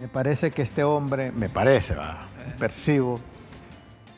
[0.00, 3.18] Me parece que este hombre, me parece, va, percibo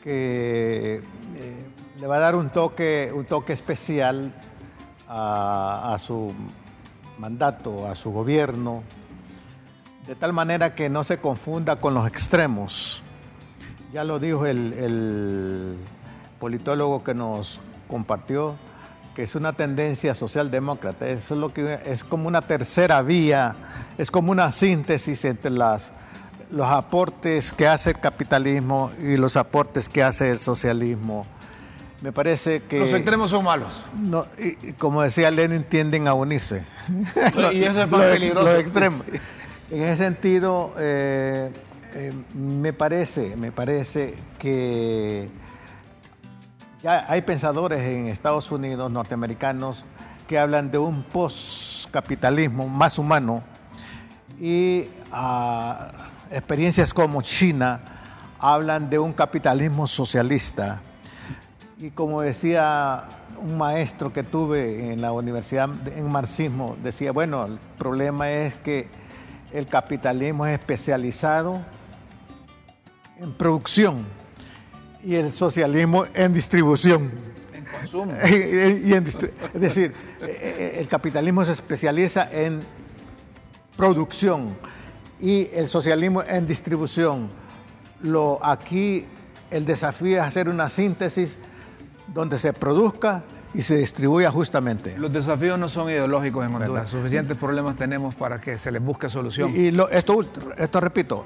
[0.03, 1.01] que
[1.35, 1.65] eh,
[1.99, 4.31] le va a dar un toque, un toque especial
[5.07, 6.33] a, su
[7.17, 8.83] mandato, a su gobierno,
[10.07, 13.01] de tal manera que no se confunda con los extremos.
[13.91, 15.77] Ya lo dijo el, el
[16.39, 18.55] politólogo que nos compartió,
[19.15, 23.53] que es una tendencia socialdemócrata, es, lo que, es como una tercera vía,
[23.97, 25.91] es como una síntesis entre las
[26.51, 31.25] los aportes que hace el capitalismo y los aportes que hace el socialismo.
[32.01, 32.79] Me parece que...
[32.79, 33.81] Los extremos son malos.
[33.95, 36.65] No, y, como decía Lenin, tienden a unirse.
[37.53, 38.47] y eso es más peligroso.
[38.47, 39.05] Los extremos.
[39.69, 41.51] En ese sentido, eh,
[41.93, 45.29] eh, me parece, me parece que
[46.83, 49.85] ya hay pensadores en Estados Unidos, norteamericanos,
[50.27, 53.43] que hablan de un postcapitalismo más humano
[54.39, 55.91] y ah,
[56.31, 57.79] experiencias como China
[58.39, 60.81] hablan de un capitalismo socialista.
[61.77, 63.03] Y como decía
[63.39, 68.87] un maestro que tuve en la universidad en marxismo, decía, bueno, el problema es que
[69.53, 71.61] el capitalismo es especializado
[73.19, 74.05] en producción
[75.03, 77.11] y el socialismo en distribución.
[77.53, 78.13] En consumo.
[78.23, 82.59] es decir, el capitalismo se especializa en
[83.75, 84.55] producción
[85.19, 87.29] y el socialismo en distribución.
[88.01, 89.05] Lo, aquí
[89.51, 91.37] el desafío es hacer una síntesis
[92.13, 94.97] donde se produzca y se distribuya justamente.
[94.97, 96.89] Los desafíos no son ideológicos en Honduras.
[96.89, 99.53] Suficientes problemas tenemos para que se les busque solución.
[99.55, 100.21] Y, esto,
[100.57, 101.25] esto repito,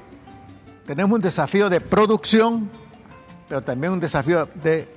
[0.86, 2.68] tenemos un desafío de producción,
[3.48, 4.88] pero también un desafío de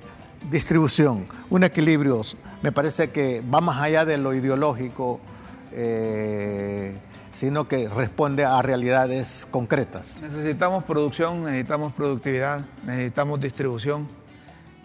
[0.50, 2.22] distribución, un equilibrio.
[2.62, 5.20] Me parece que va más allá de lo ideológico.
[5.72, 6.96] Eh,
[7.40, 10.18] sino que responde a realidades concretas.
[10.20, 14.06] Necesitamos producción, necesitamos productividad, necesitamos distribución,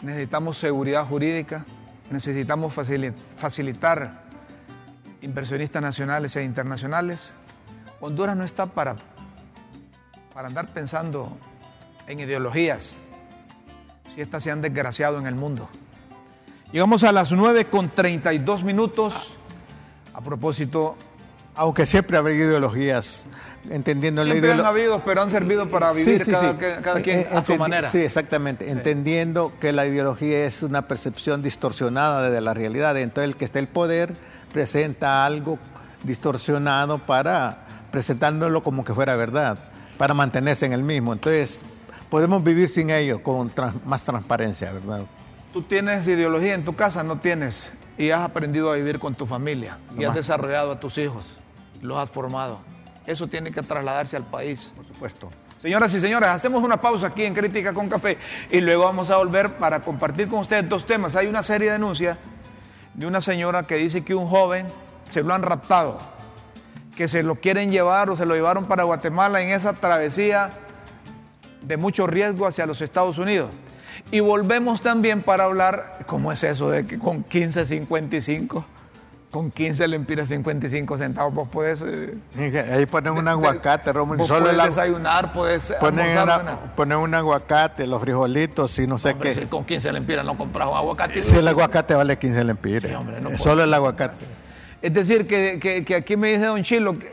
[0.01, 1.65] necesitamos seguridad jurídica,
[2.09, 4.23] necesitamos facilitar
[5.21, 7.33] inversionistas nacionales e internacionales.
[7.99, 8.95] Honduras no está para,
[10.33, 11.37] para andar pensando
[12.07, 13.01] en ideologías,
[14.15, 15.69] si estas se han desgraciado en el mundo.
[16.71, 19.33] Llegamos a las 9 con 32 minutos.
[20.13, 20.95] A propósito
[21.55, 23.23] aunque siempre ha habido ideologías,
[23.69, 24.69] entendiendo siempre la ideología.
[24.69, 27.89] han habido, pero han servido para vivir cada, quien a su manera.
[27.89, 28.69] Sí, exactamente.
[28.69, 32.97] Entendiendo que la ideología es una percepción distorsionada de la realidad.
[32.97, 34.13] Entonces, el que está el poder
[34.51, 35.57] presenta algo
[36.03, 37.59] distorsionado para
[37.91, 39.57] presentándolo como que fuera verdad,
[39.97, 41.13] para mantenerse en el mismo.
[41.13, 41.61] Entonces,
[42.09, 43.51] podemos vivir sin ello, con
[43.85, 45.05] más transparencia, ¿verdad?
[45.53, 47.03] ¿Tú tienes ideología en tu casa?
[47.03, 47.71] ¿No tienes?
[47.97, 51.33] Y has aprendido a vivir con tu familia y has desarrollado a tus hijos
[51.85, 52.59] los has formado.
[53.05, 54.73] Eso tiene que trasladarse al país.
[54.75, 55.29] Por supuesto.
[55.57, 58.17] Señoras y señores, hacemos una pausa aquí en Crítica con Café
[58.51, 61.15] y luego vamos a volver para compartir con ustedes dos temas.
[61.15, 62.17] Hay una serie de denuncias
[62.93, 64.67] de una señora que dice que un joven
[65.07, 65.97] se lo han raptado,
[66.95, 70.49] que se lo quieren llevar o se lo llevaron para Guatemala en esa travesía
[71.65, 73.51] de mucho riesgo hacia los Estados Unidos.
[74.11, 78.63] Y volvemos también para hablar, ¿cómo es eso de que con 15.55?
[79.35, 81.81] con 15 lempiras 55 centavos vos puedes...
[81.81, 84.19] Eh, ahí ponen un aguacate, Romulo.
[84.19, 86.17] Vos solo puedes desayunar, puedes ponen,
[86.73, 89.35] ponen un aguacate, los frijolitos y no sé qué.
[89.35, 91.21] Si con 15 lempiras no compras un aguacate.
[91.21, 92.93] Si el aguacate vale 15 lempiras.
[93.37, 94.25] solo el aguacate.
[94.81, 97.11] Es decir, que, que, aquí me dice Don Chilo, que,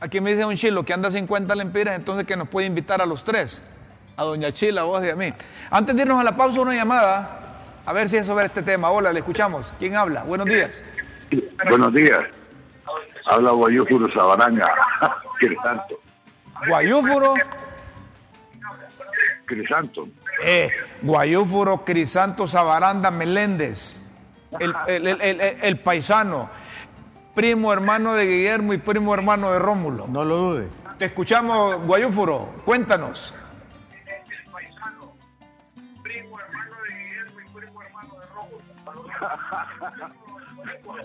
[0.00, 3.06] aquí me dice Don Chilo que anda 50 lempiras, entonces que nos puede invitar a
[3.06, 3.64] los tres,
[4.16, 5.32] a Doña Chila, a vos y a mí.
[5.70, 7.40] Antes de irnos a la pausa, una llamada,
[7.86, 8.90] a ver si es sobre este tema.
[8.90, 9.72] Hola, le escuchamos.
[9.78, 10.22] ¿Quién habla?
[10.24, 10.82] Buenos días.
[11.68, 12.20] Buenos días.
[13.26, 14.70] Habla Guayúfuro Sabaranga.
[15.40, 16.00] ¿Qué tanto?
[16.68, 17.34] Guayúfuro.
[19.46, 20.08] Crisanto.
[20.42, 20.70] Eh,
[21.02, 24.02] Guayúforo Crisanto Zabaranda Meléndez,
[24.58, 26.48] el, el- el- el- el paisano,
[27.34, 30.06] primo hermano de Guillermo y primo hermano de Rómulo.
[30.08, 30.68] No lo dude.
[30.98, 33.34] Te escuchamos, Guayúforo, cuéntanos.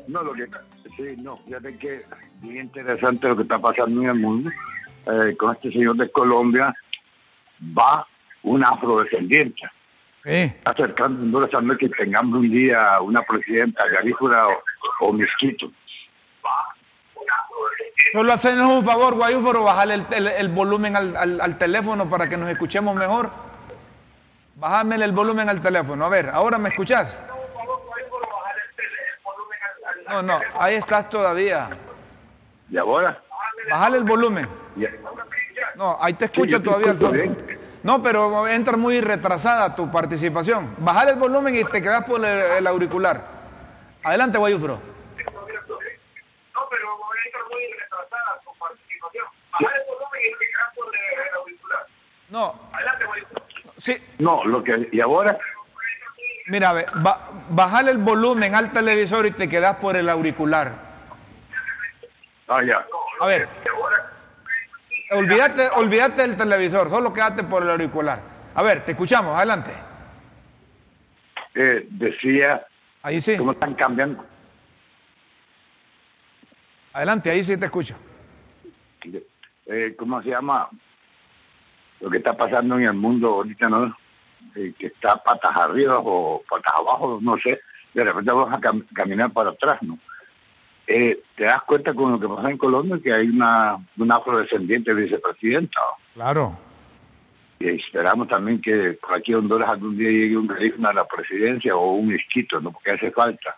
[0.08, 0.48] No, lo que.
[0.98, 2.02] Sí, no, fíjate que
[2.42, 4.50] bien interesante lo que está pasando en el mundo.
[5.06, 6.74] Eh, con este señor de Colombia
[7.78, 8.06] va
[8.44, 9.62] una afrodescendiente.
[10.26, 15.72] Eh, Acercando Honduras también que tengamos un día una presidenta garífuna o, o misquito.
[18.14, 22.28] Solo hacernos un favor, Guayúforo, bajarle el, el- el volumen al, al- al teléfono para
[22.30, 23.30] que nos escuchemos mejor.
[24.56, 26.06] Bájame el volumen al teléfono.
[26.06, 27.18] A ver, ¿ahora me escuchás?
[30.10, 31.70] No, no, ahí estás todavía.
[32.70, 33.22] ¿Y ahora?
[33.70, 34.50] Bájale el volumen.
[35.76, 37.24] No, ahí te escucho te todavía al fondo.
[37.84, 40.76] No, pero entra muy retrasada tu participación.
[40.80, 42.26] Bájale el volumen y te quedas por el,
[42.58, 43.24] el auricular.
[44.04, 44.76] Adelante, Guayufro.
[44.76, 44.82] No,
[46.70, 46.88] pero
[47.26, 49.26] entra muy retrasada su participación.
[49.52, 51.86] Bajar el volumen y llegar por el auricular.
[52.30, 52.54] No,
[53.78, 54.88] sí, No, lo que.
[54.92, 55.38] ¿Y ahora?
[56.48, 60.72] mira, ve, ba- bájale el volumen al televisor y te quedas por el auricular.
[62.48, 62.86] Ah, ya.
[63.22, 63.48] A ver,
[65.12, 68.20] olvídate, olvídate del televisor, solo quédate por el auricular.
[68.56, 69.72] A ver, te escuchamos, adelante.
[71.56, 72.66] Eh, decía
[73.02, 74.24] Ahí sí, cómo están cambiando.
[76.94, 77.96] adelante, ahí sí te escucho.
[79.66, 80.70] eh, ¿cómo se llama?
[82.02, 83.96] Lo que está pasando en el mundo ahorita, ¿no?
[84.56, 87.60] Eh, que está patas arriba o patas abajo, no sé.
[87.94, 89.98] De repente vamos a cam- caminar para atrás, ¿no?
[90.88, 94.94] Eh, ¿Te das cuenta con lo que pasa en Colombia que hay una, una afrodescendiente
[94.94, 95.80] vicepresidenta?
[96.16, 96.58] Claro.
[97.60, 101.06] Y esperamos también que por aquí en Honduras algún día llegue un garífuna a la
[101.06, 102.72] presidencia o un isquito, ¿no?
[102.72, 103.54] Porque hace falta.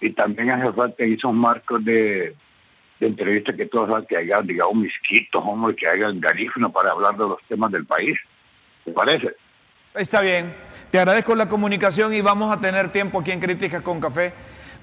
[0.00, 2.34] Y también hace falta esos marcos de,
[3.00, 7.28] de entrevista que todos que haya, digamos, misquitos, hombre, que hagan garífuna para hablar de
[7.28, 8.16] los temas del país.
[8.84, 9.34] ¿Te parece?
[9.94, 10.54] Está bien.
[10.90, 14.32] Te agradezco la comunicación y vamos a tener tiempo aquí en Críticas con Café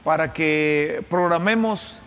[0.04, 2.02] para que programemos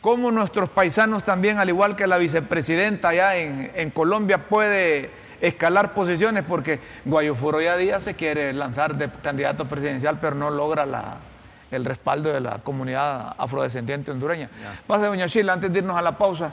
[0.00, 6.44] cómo nuestros paisanos también, al igual que la vicepresidenta allá en, Colombia, puede escalar posiciones
[6.44, 11.20] porque Guayufuro ya Díaz se quiere lanzar de candidato presidencial, pero no logra la,
[11.70, 14.50] el respaldo de la comunidad afrodescendiente hondureña.
[14.86, 16.52] Pase, doña Sheila, antes de irnos a la pausa,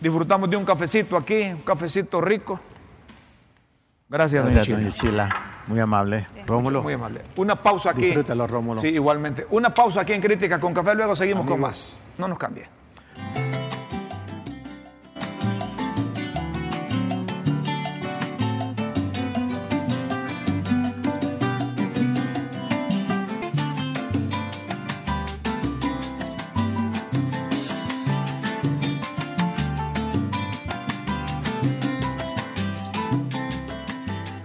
[0.00, 2.58] disfrutamos de un cafecito aquí, un cafecito rico.
[4.08, 4.88] Gracias, doña Gracias, Sheila.
[4.90, 5.44] doña Chila.
[5.68, 6.26] Muy amable.
[6.46, 6.82] Rómulo.
[6.82, 7.22] Muy amable.
[7.36, 8.06] Una pausa aquí.
[8.06, 8.80] Disfrútalo, Rómulo.
[8.80, 9.46] Sí, igualmente.
[9.50, 11.92] Una pausa aquí en Crítica con Café, luego seguimos con más.
[12.16, 12.66] No nos cambie.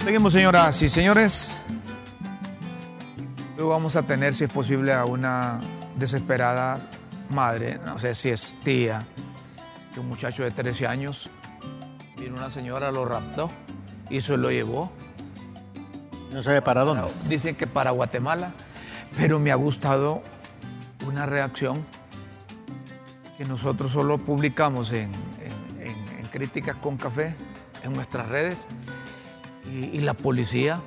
[0.03, 1.63] Seguimos, señoras y señores.
[3.55, 5.59] Luego vamos a tener, si es posible, a una
[5.97, 6.79] desesperada
[7.29, 9.05] madre, no sé si es tía,
[9.93, 11.29] de un muchacho de 13 años.
[12.17, 13.49] Vino una señora, lo raptó
[14.09, 14.91] y se lo llevó.
[16.33, 17.07] No sabe para dónde.
[17.29, 18.51] Dicen que para Guatemala,
[19.17, 20.21] pero me ha gustado
[21.07, 21.81] una reacción
[23.37, 25.11] que nosotros solo publicamos en,
[25.79, 27.35] en- en- en Críticas con Café,
[27.83, 28.61] en nuestras redes,
[29.73, 30.79] y, y la policía,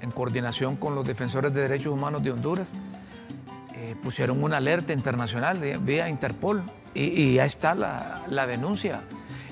[0.00, 2.72] en coordinación con los defensores de derechos humanos de Honduras,
[3.76, 6.62] eh, pusieron una alerta internacional de- vía Interpol
[6.94, 9.02] y, y ya está la, la denuncia.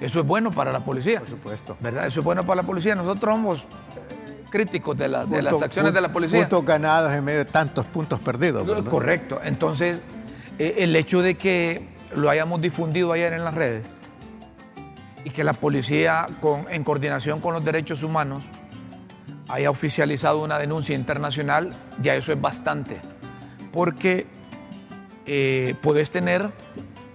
[0.00, 1.20] Eso es bueno para la policía.
[1.20, 1.76] Por supuesto.
[1.80, 2.06] ¿Verdad?
[2.06, 2.94] Eso es bueno para la policía.
[2.94, 6.40] Nosotros somos eh, críticos de, la- de las Punto- acciones de la policía.
[6.40, 8.66] Puntos ganados en medio de tantos puntos perdidos.
[8.66, 8.84] ¿verdad?
[8.90, 9.40] Correcto.
[9.44, 10.02] Entonces,
[10.58, 13.90] eh, el hecho de que lo hayamos difundido ayer en las redes
[15.24, 18.42] y que la policía, con- en coordinación con los derechos humanos,
[19.52, 23.00] haya oficializado una denuncia internacional, ya eso es bastante.
[23.70, 24.26] Porque
[25.26, 26.50] eh, puedes tener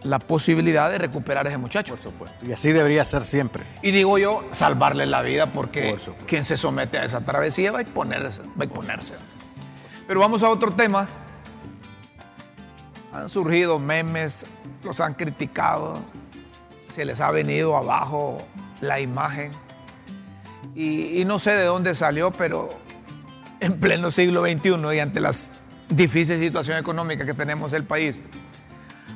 [0.04, 1.96] la posibilidad de recuperar a ese muchacho.
[1.96, 2.46] Por supuesto.
[2.46, 3.64] Y así debería ser siempre.
[3.82, 7.80] Y digo yo, salvarle la vida porque Por quien se somete a esa travesía va
[7.80, 8.44] a exponerse.
[8.44, 9.16] Va a exponerse.
[10.08, 11.08] Pero vamos a otro tema.
[13.14, 14.46] Han surgido memes,
[14.84, 16.00] los han criticado,
[16.88, 18.38] se les ha venido abajo
[18.80, 19.52] la imagen.
[20.76, 22.70] Y, y no sé de dónde salió, pero
[23.60, 25.52] en pleno siglo XXI y ante las
[25.90, 28.22] difíciles situaciones económicas que tenemos en el país,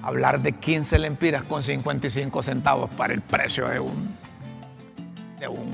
[0.01, 4.15] hablar de 15 lempiras con 55 centavos para el precio de un,
[5.39, 5.69] de un,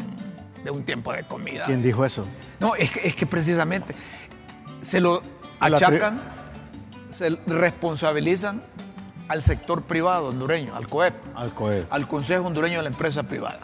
[0.63, 1.65] de un tiempo de comida.
[1.65, 2.27] ¿Quién dijo eso?
[2.59, 3.93] No, es que, es que precisamente
[4.81, 5.21] se lo
[5.59, 6.19] achacan,
[7.13, 8.61] se responsabilizan
[9.27, 11.85] al sector privado hondureño, al COEP, Al COE.
[11.89, 13.59] al Consejo Hondureño de la Empresa Privada.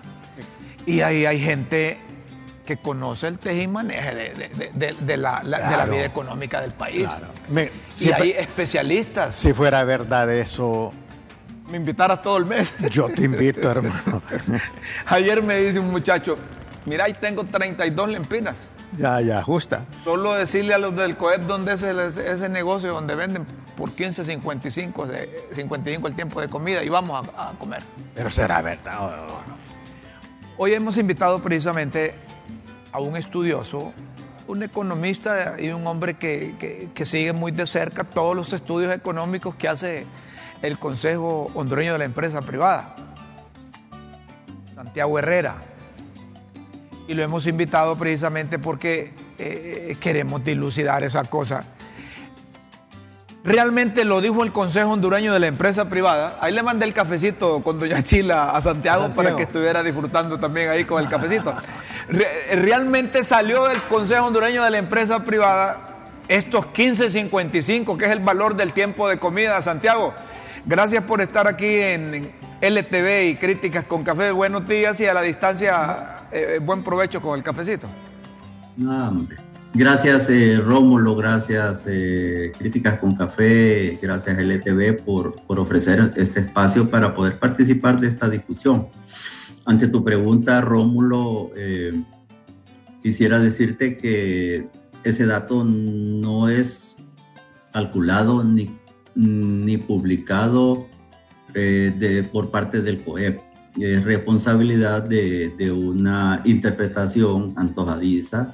[0.85, 1.97] Y ahí hay gente
[2.65, 5.41] que conoce el teje y maneje de, de- de- de- la,
[5.85, 7.03] vida económica del país.
[7.03, 7.27] Claro.
[7.49, 7.69] Me-
[7.99, 9.35] Y hay especialistas.
[9.35, 10.93] Si fuera verdad eso,
[11.69, 12.73] Me invitaras todo el mes.
[12.89, 14.21] yo te invito, hermano.
[15.07, 16.35] Ayer me dice un muchacho,
[16.85, 18.67] mira, ahí tengo 32 lempiras.
[18.97, 19.85] ya, ya, justa.
[20.03, 24.23] Solo decirle a los del COEP dónde es el- ese negocio donde venden por 15,
[24.23, 27.81] 55, de- 55 el tiempo de comida y vamos a, a comer.
[28.15, 29.01] Pero será verdad.
[29.01, 29.53] o no.
[30.57, 32.13] Hoy hemos invitado precisamente
[32.91, 33.93] a un estudioso,
[34.47, 39.55] un economista y un hombre que, que- sigue muy de cerca todos los estudios económicos
[39.55, 40.05] que hace
[40.61, 42.95] el Consejo Hondureño de la Empresa Privada,
[44.75, 45.55] Santiago Herrera.
[47.07, 51.65] Y lo hemos invitado precisamente porque eh, queremos dilucidar esa cosa.
[53.43, 56.37] Realmente lo dijo el Consejo Hondureño de la Empresa Privada.
[56.39, 60.69] Ahí le mandé el cafecito con Doña Chila a Santiago, para que estuviera disfrutando también
[60.69, 61.53] ahí con el cafecito.
[62.07, 65.77] Re- realmente salió del Consejo Hondureño de la Empresa Privada
[66.29, 69.61] estos 15.55, que es el valor del tiempo de comida.
[69.61, 70.13] Santiago,
[70.65, 72.31] gracias por estar aquí en,
[72.61, 74.31] en LTV y Críticas con Café.
[74.31, 77.87] Buenos días y a la distancia, eh, buen provecho con el cafecito.
[78.77, 79.35] No, hombre.
[79.75, 86.87] Gracias eh, Rómulo, gracias eh, Críticas con Café, gracias LTV por, por ofrecer este espacio
[86.87, 88.89] para poder participar de esta discusión.
[89.65, 92.03] Ante tu pregunta, Rómulo, eh,
[93.01, 94.67] quisiera decirte que
[95.03, 96.95] ese dato no es
[97.71, 98.77] calculado ni,
[99.15, 100.85] ni publicado
[101.55, 103.39] eh, de, por parte del COEP.
[103.79, 108.53] Es responsabilidad de, de una interpretación antojadiza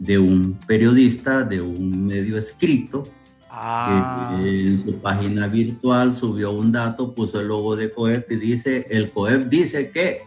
[0.00, 3.04] de un periodista, de un medio escrito,
[3.52, 4.36] Ah.
[4.38, 8.86] que en su página virtual subió un dato, puso el logo de COEP y dice,
[8.88, 10.22] el COEP dice que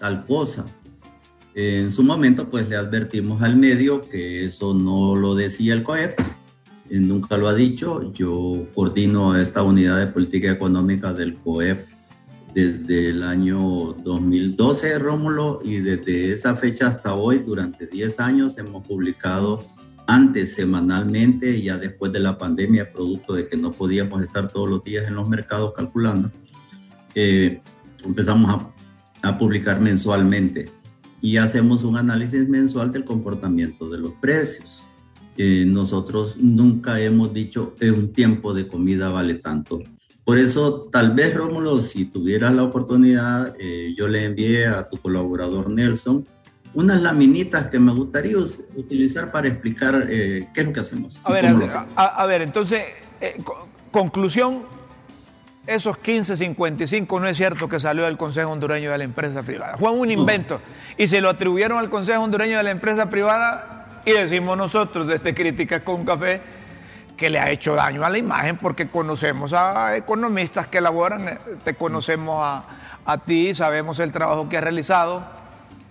[0.00, 0.64] tal cosa.
[1.54, 6.18] En su momento, pues le advertimos al medio que eso no lo decía el COEP,
[6.90, 8.12] nunca lo ha dicho.
[8.14, 11.86] Yo coordino esta unidad de política económica del COEP
[12.58, 18.84] desde el año 2012, Rómulo, y desde esa fecha hasta hoy, durante 10 años, hemos
[18.84, 19.64] publicado
[20.08, 24.82] antes semanalmente, ya después de la pandemia, producto de que no podíamos estar todos los
[24.82, 26.32] días en los mercados calculando,
[27.14, 27.60] eh,
[28.04, 28.50] empezamos
[29.22, 30.68] a, a publicar mensualmente
[31.20, 34.82] y hacemos un análisis mensual del comportamiento de los precios.
[35.36, 39.78] Eh, nosotros nunca hemos dicho que un tiempo de comida vale tanto.
[40.28, 44.98] Por eso, tal vez, Rómulo, si tuvieras la oportunidad, eh, yo le envié a tu
[44.98, 46.26] colaborador Nelson
[46.74, 51.18] unas laminitas que me gustaría us- utilizar para explicar eh, qué es lo que hacemos.
[51.24, 51.72] A ver, a, hacemos.
[51.96, 52.82] a- a ver, entonces,
[53.22, 54.64] eh, co- conclusión,
[55.66, 59.78] esos 15.55 no es cierto que salió del Consejo Hondureño de la Empresa Privada.
[59.78, 60.60] Fue un invento
[60.98, 65.32] y se lo atribuyeron al Consejo Hondureño de la Empresa Privada y decimos nosotros desde
[65.34, 66.42] Críticas con Café
[67.18, 71.38] que le ha hecho daño a la imagen porque conocemos a economistas que elaboran, eh,
[71.64, 72.64] te conocemos a,
[73.04, 75.22] a ti, sabemos el trabajo que has realizado.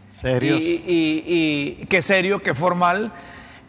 [0.09, 0.59] Serios.
[0.59, 3.11] Y, y, y qué serio, qué formal,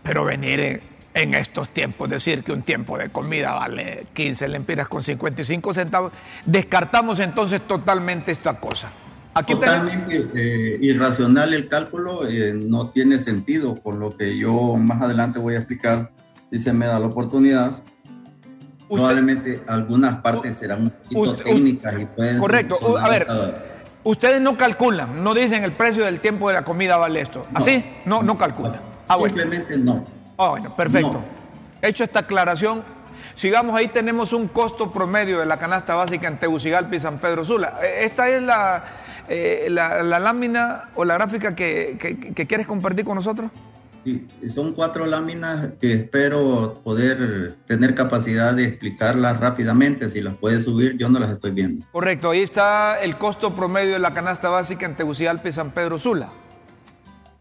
[0.03, 0.81] pero venir en,
[1.15, 6.13] en estos tiempos, decir que un tiempo de comida vale 15 lempiras con 55 centavos,
[6.47, 8.91] descartamos entonces totalmente esta cosa.
[9.35, 15.03] Aquí Totalmente eh, irracional el cálculo, eh, no tiene sentido, con lo que yo más
[15.03, 16.11] adelante voy a explicar,
[16.51, 17.71] si se me da la oportunidad.
[17.71, 23.27] Usted- Probablemente algunas partes serán un poquito usted- técnicas y pueden correcto, a ver,
[24.03, 27.47] ustedes no calculan, no dicen el precio del tiempo de la comida vale esto.
[27.53, 27.85] ¿Así?
[28.07, 28.81] No, no calculan.
[29.09, 29.35] Ah, bueno.
[29.35, 30.05] Simplemente no.
[30.39, 31.13] Ah, bueno, perfecto.
[31.13, 31.25] No.
[31.83, 32.83] Hecho esta aclaración,
[33.35, 37.45] sigamos ahí, tenemos un costo promedio de la canasta básica en Tegucigalpa y San Pedro
[37.45, 37.79] Sula.
[37.83, 38.85] Eh, Esta es la,
[39.29, 43.51] eh, la, la lámina o la gráfica que, que- que quieres compartir con nosotros.
[44.09, 50.09] Sí, son cuatro láminas que espero poder tener capacidad de explicarlas rápidamente.
[50.09, 51.85] Si las puedes subir, yo no las estoy viendo.
[51.93, 55.99] Correcto, ahí está el costo promedio de la canasta básica en Tegucigalpa y San Pedro
[55.99, 56.31] Sula.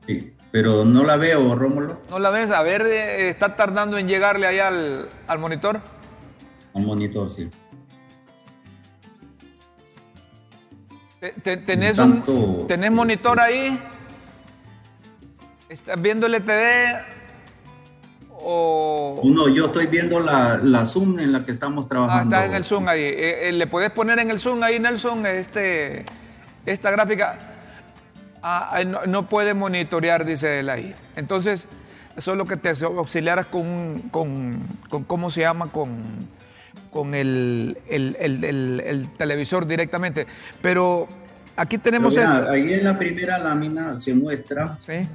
[0.05, 2.51] Sí, pero no la veo, Rómulo, ¿No la ves?
[2.51, 5.79] A ver, eh, está tardando en llegarle allá al, al monitor.
[6.73, 7.47] al monitor, sí.
[11.21, 13.79] Te- te- ¿Tenés, tanto, un, ¿Tenés monitor ahí?
[15.69, 16.95] ¿Estás viendo el ETD?
[18.31, 19.21] ¿O...?
[19.23, 22.35] No, yo estoy viendo la, la Zoom en la que estamos Ah, trabajando.
[22.35, 23.01] está en el Zoom ahí.
[23.01, 26.05] Eh, eh, ¿Le podés poner en el Zoom ahí, Nelson, este,
[26.65, 27.37] esta gráfica?
[28.41, 30.93] Ah, ah, no, no puede monitorear, dice él ahí.
[31.15, 31.67] Entonces,
[32.15, 34.59] eso es lo que te auxiliaras con, con,
[34.89, 35.69] con ¿cómo se llama?
[35.71, 35.97] Con,
[36.91, 38.15] con el- el-
[38.79, 40.27] el televisor directamente.
[40.61, 41.07] Pero
[41.57, 45.07] aquí tenemos mira, ahí en la primera lámina se muestra ¿Sí?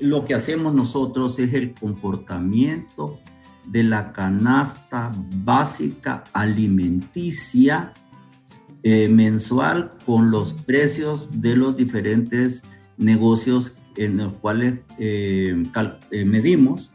[0.00, 3.18] lo que hacemos nosotros es el comportamiento
[3.66, 5.10] de la canasta
[5.44, 7.92] básica alimenticia
[8.82, 12.62] eh, mensual con los precios de los diferentes
[12.96, 16.92] negocios en los cuales eh, cal- eh, medimos,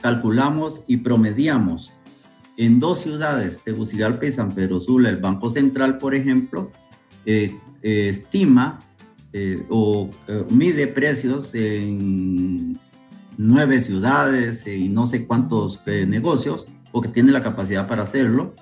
[0.00, 1.92] calculamos y promediamos.
[2.56, 6.70] En dos ciudades, Tegucigalpa y San Pedro Sula, el Banco Central, por ejemplo,
[7.84, 8.80] estima
[9.32, 12.78] eh, o eh, mide precios en
[13.36, 18.54] nueve ciudades y no sé cuántos eh, negocios, porque tiene la capacidad para hacerlo,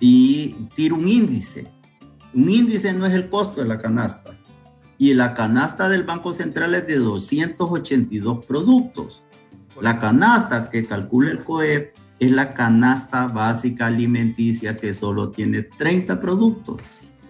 [0.00, 1.66] y tira un índice.
[2.34, 4.36] Un índice no es el costo de la canasta.
[4.98, 9.22] Y la canasta del Banco Central es de 282 productos.
[9.80, 16.20] La canasta que calcula el COEP es la canasta básica alimenticia que solo tiene 30
[16.20, 16.80] productos.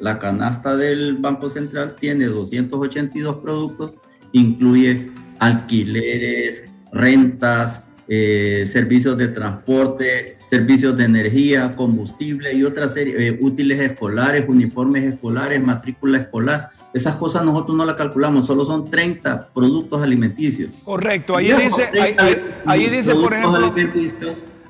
[0.00, 3.94] La canasta del Banco Central tiene 282 productos,
[4.32, 13.38] incluye alquileres, rentas, eh, servicios de transporte, servicios de energía, combustible y otra serie, eh,
[13.42, 16.70] útiles escolares, uniformes escolares, matrícula escolar.
[16.94, 20.70] Esas cosas nosotros no las calculamos, solo son 30 productos alimenticios.
[20.84, 21.36] Correcto.
[21.36, 22.24] Ahí dice, ahí, 30
[22.64, 23.74] ahí- dice, por ejemplo,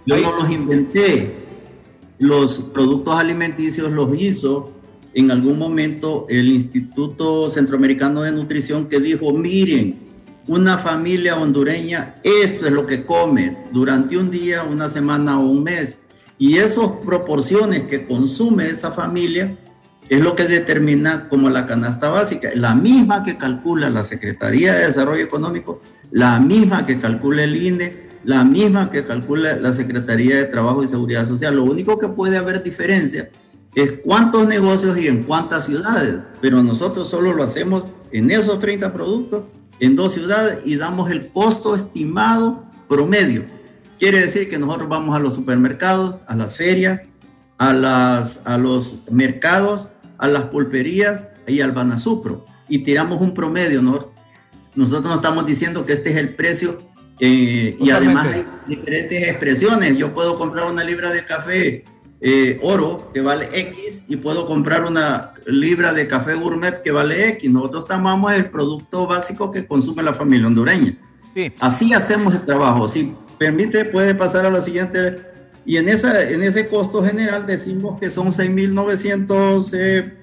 [0.04, 1.34] yo ahí- no los inventé.
[2.18, 4.72] Los productos alimenticios los hizo
[5.14, 10.08] en algún momento el Instituto Centroamericano de Nutrición que dijo, miren,
[10.46, 15.62] una familia hondureña, esto es lo que come durante un día, una semana o un
[15.62, 15.98] mes.
[16.38, 19.56] Y esas proporciones que consume esa familia
[20.08, 24.86] es lo que determina como la canasta básica, la misma que calcula la Secretaría de
[24.86, 30.44] Desarrollo Económico, la misma que calcula el INE, la misma que calcula la Secretaría de
[30.46, 31.56] Trabajo y Seguridad Social.
[31.56, 33.28] Lo único que puede haber diferencia
[33.82, 38.92] es cuántos negocios y en cuántas ciudades, pero nosotros solo lo hacemos en esos 30
[38.92, 39.44] productos,
[39.80, 43.44] en dos ciudades y damos el costo estimado promedio.
[43.98, 47.02] Quiere decir que nosotros vamos a los supermercados, a las ferias,
[47.58, 53.82] a, las, a los mercados, a las pulperías y al Banasupro y tiramos un promedio,
[53.82, 54.12] ¿no?
[54.74, 56.78] Nosotros no estamos diciendo que este es el precio
[57.18, 59.96] eh, y además hay diferentes expresiones.
[59.96, 61.84] Yo puedo comprar una libra de café
[62.20, 67.28] eh, oro que vale X y puedo comprar una libra de café gourmet que vale
[67.30, 67.50] X.
[67.50, 70.96] Nosotros tomamos el producto básico que consume la familia hondureña.
[71.34, 72.88] sí, Así hacemos el trabajo.
[72.88, 75.22] Si permite, puede pasar a la siguiente.
[75.64, 79.70] Y en, esa, en ese costo general decimos que son 6.900.
[79.74, 80.14] Eh,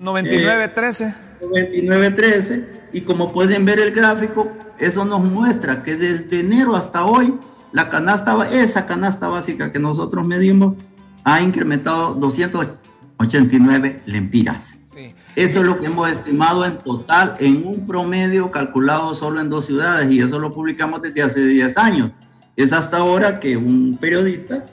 [0.00, 1.14] 99.13.
[1.42, 7.34] 29.13 y como pueden ver el gráfico, eso nos muestra que desde enero hasta hoy
[7.72, 10.74] la canasta, esa canasta básica que nosotros medimos
[11.24, 14.74] ha incrementado 289 lempiras.
[14.94, 15.14] Sí.
[15.36, 19.66] Eso es lo que hemos estimado en total en un promedio calculado solo en dos
[19.66, 22.10] ciudades y eso lo publicamos desde hace 10 años.
[22.56, 24.66] Es hasta ahora que un periodista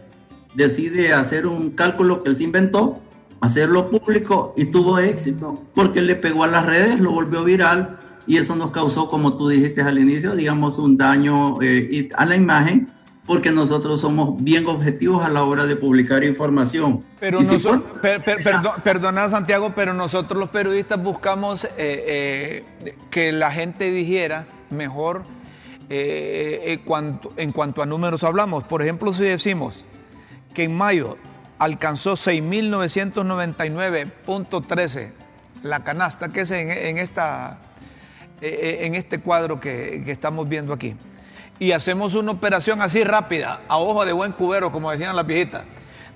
[0.55, 2.99] decide hacer un cálculo que él se inventó,
[3.39, 8.37] hacerlo público y tuvo éxito porque le pegó a las redes, lo volvió viral y
[8.37, 12.89] eso nos causó, como tú dijiste al inicio, digamos, un daño eh, a la imagen
[13.27, 17.03] porque nosotros somos bien objetivos a la hora de publicar información.
[17.19, 21.69] Pero si noso- por- per- per- perdo- perdona Santiago, pero nosotros los periodistas buscamos eh,
[21.77, 22.63] eh,
[23.11, 25.23] que la gente dijera mejor
[25.89, 28.63] eh, cuanto- en cuanto a números hablamos.
[28.63, 29.83] Por ejemplo, si decimos
[30.53, 31.17] que en mayo
[31.59, 32.15] alcanzó
[33.87, 35.11] 6.999.13
[35.63, 37.57] la canasta, que es en, en esta,
[38.41, 40.95] en este cuadro que, que estamos viendo aquí.
[41.59, 45.63] Y hacemos una operación así rápida, a ojo de buen cubero, como decían las viejitas,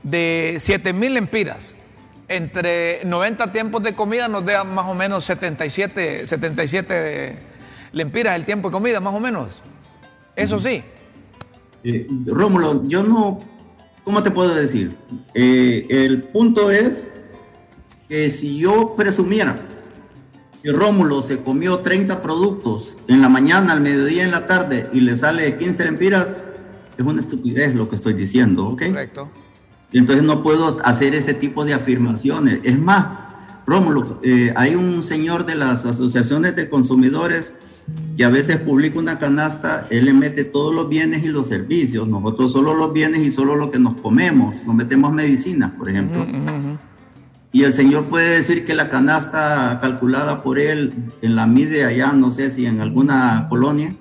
[0.03, 1.75] de 7.000 lempiras.
[2.27, 7.37] Entre 90 tiempos de comida nos da más o menos 77, 77
[7.91, 9.61] lempiras el tiempo de comida, más o menos.
[10.35, 10.83] Eso sí.
[11.83, 13.39] Eh, Rómulo, yo no,
[14.03, 14.95] ¿cómo te puedo decir?
[15.33, 17.07] Eh, el punto es
[18.07, 19.59] que si yo presumiera
[20.63, 25.01] que Rómulo se comió 30 productos en la mañana, al mediodía, en la tarde y
[25.01, 26.27] le sale 15 lempiras,
[26.97, 28.83] es una estupidez lo que estoy diciendo, ¿ok?
[28.87, 29.29] Correcto.
[29.91, 32.59] Y entonces no puedo hacer ese tipo de afirmaciones.
[32.63, 33.07] Es más,
[33.65, 37.53] Rómulo, eh, hay un señor de las asociaciones de consumidores
[38.15, 42.07] que a veces publica una canasta, él le mete todos los bienes y los servicios,
[42.07, 46.25] nosotros solo los bienes y solo lo que nos comemos, nos metemos medicinas, por ejemplo.
[47.53, 52.13] Y el señor puede decir que la canasta calculada por él en la mide allá,
[52.13, 53.93] no sé si en alguna colonia,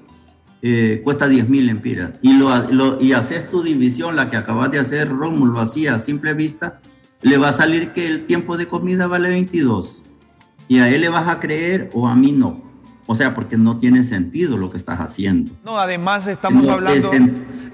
[0.63, 2.13] eh, cuesta 10 mil empiras.
[2.23, 6.35] Y, lo, y haces tu división, la que acabas de hacer, Rómulo, así a simple
[6.35, 6.81] vista,
[7.23, 10.01] le va a salir que el tiempo de comida vale 22.
[10.69, 12.63] Y a él le vas a creer o a mí no.
[13.07, 15.51] O sea, porque no tiene sentido lo que estás haciendo.
[15.65, 17.11] No, además estamos hablando,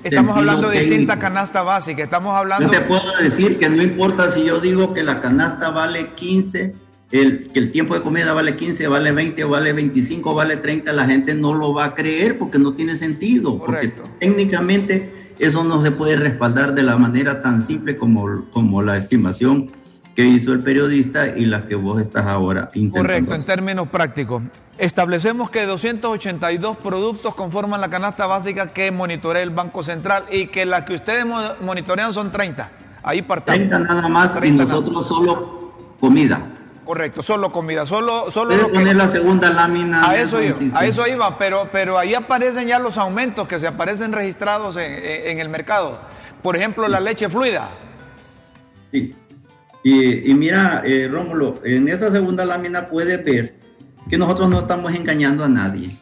[0.06, 2.64] estamos hablando de distinta canasta básica, estamos hablando...
[2.64, 6.74] Yo te puedo decir que no importa si yo digo que la canasta vale 15,
[7.12, 11.06] el, que el tiempo de comida vale 15, vale 20, vale 25, vale 30, la
[11.06, 13.58] gente no lo va a creer porque no tiene sentido.
[13.58, 14.02] Correcto.
[14.02, 18.96] Porque técnicamente eso no se puede respaldar de la manera tan simple como, como la
[18.96, 19.70] estimación
[20.16, 23.06] que hizo el periodista y las que vos estás ahora intentando.
[23.06, 24.42] Correcto, en términos prácticos.
[24.78, 30.64] Establecemos que 282 productos conforman la canasta básica que monitorea el Banco Central y que
[30.64, 31.26] las que ustedes
[31.60, 32.70] monitorean son 30.
[33.02, 33.68] Ahí partamos.
[33.68, 36.46] 30 nada más y nosotros solo comida.
[36.86, 40.08] Correcto, solo comida, solo, solo lo poner la segunda lámina.
[40.08, 43.66] A eso iba, a eso iba, pero, pero ahí aparecen ya los aumentos que se
[43.66, 45.98] aparecen registrados en, el mercado.
[46.42, 47.70] Por ejemplo, la leche fluida.
[48.92, 49.14] Sí.
[49.88, 53.54] Y, mira, eh, Rómulo, en esa segunda lámina puedes ver
[54.10, 55.96] que nosotros no estamos engañando a nadie.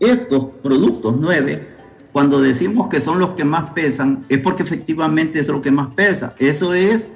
[0.00, 1.64] Estos productos nueve,
[2.10, 5.94] cuando decimos que son los que más pesan, es porque efectivamente es lo que más
[5.94, 6.34] pesa.
[6.40, 7.08] Eso es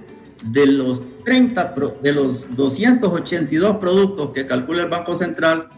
[0.45, 5.69] de los 30, de los 282 productos que calcula el Banco Central,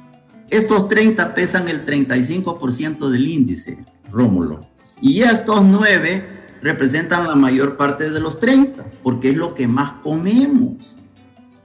[0.51, 3.79] estos 30 pesan el 35% del índice,
[4.13, 4.61] Rómulo.
[5.01, 9.93] Y estos nueve representan la mayor parte de los 30, porque es lo que más
[10.03, 10.97] comemos.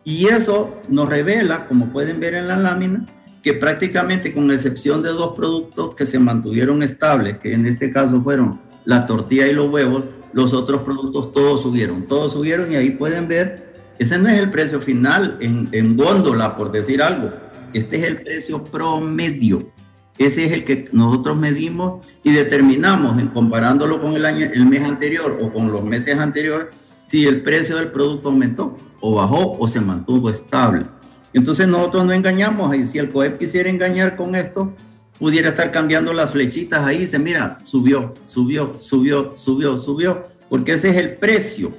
[0.03, 3.05] Y eso nos revela, como pueden ver en la lámina,
[3.41, 8.21] que prácticamente con excepción de dos productos que se mantuvieron estables, que en este caso
[8.21, 12.91] fueron la tortilla y los huevos, los otros productos todos subieron, todos subieron y ahí
[12.91, 17.31] pueden ver, ese no es el precio final en, en góndola, por decir algo,
[17.73, 19.71] este es el precio promedio.
[20.19, 25.39] Ese es el que nosotros medimos y determinamos, comparándolo con el, año, el mes anterior
[25.41, 26.67] o con los meses anteriores,
[27.05, 30.85] si el precio del producto aumentó o bajó o se mantuvo estable.
[31.31, 34.73] Entonces nosotros no engañamos y si el COEP quisiera engañar con esto,
[35.17, 40.73] pudiera estar cambiando las flechitas ahí y dice, mira, subió, subió, subió, subió, subió, porque
[40.73, 41.71] ese es el precio,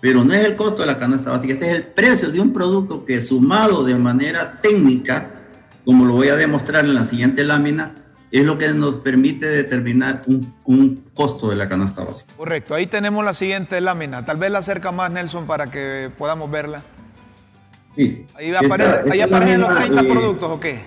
[0.00, 2.52] pero no es el costo de la canasta básica, este es el precio de un
[2.52, 5.41] producto que sumado de manera técnica
[5.84, 7.94] como lo voy a demostrar en la siguiente lámina,
[8.30, 12.32] es lo que nos permite determinar un, costo de la canasta básica.
[12.34, 14.24] Correcto, ahí tenemos la siguiente lámina.
[14.24, 16.82] Tal vez la acerca más, Nelson, para que podamos verla.
[17.94, 18.24] Sí.
[18.34, 20.80] Ahí, aparecen los 30 eh, productos, ¿o qué?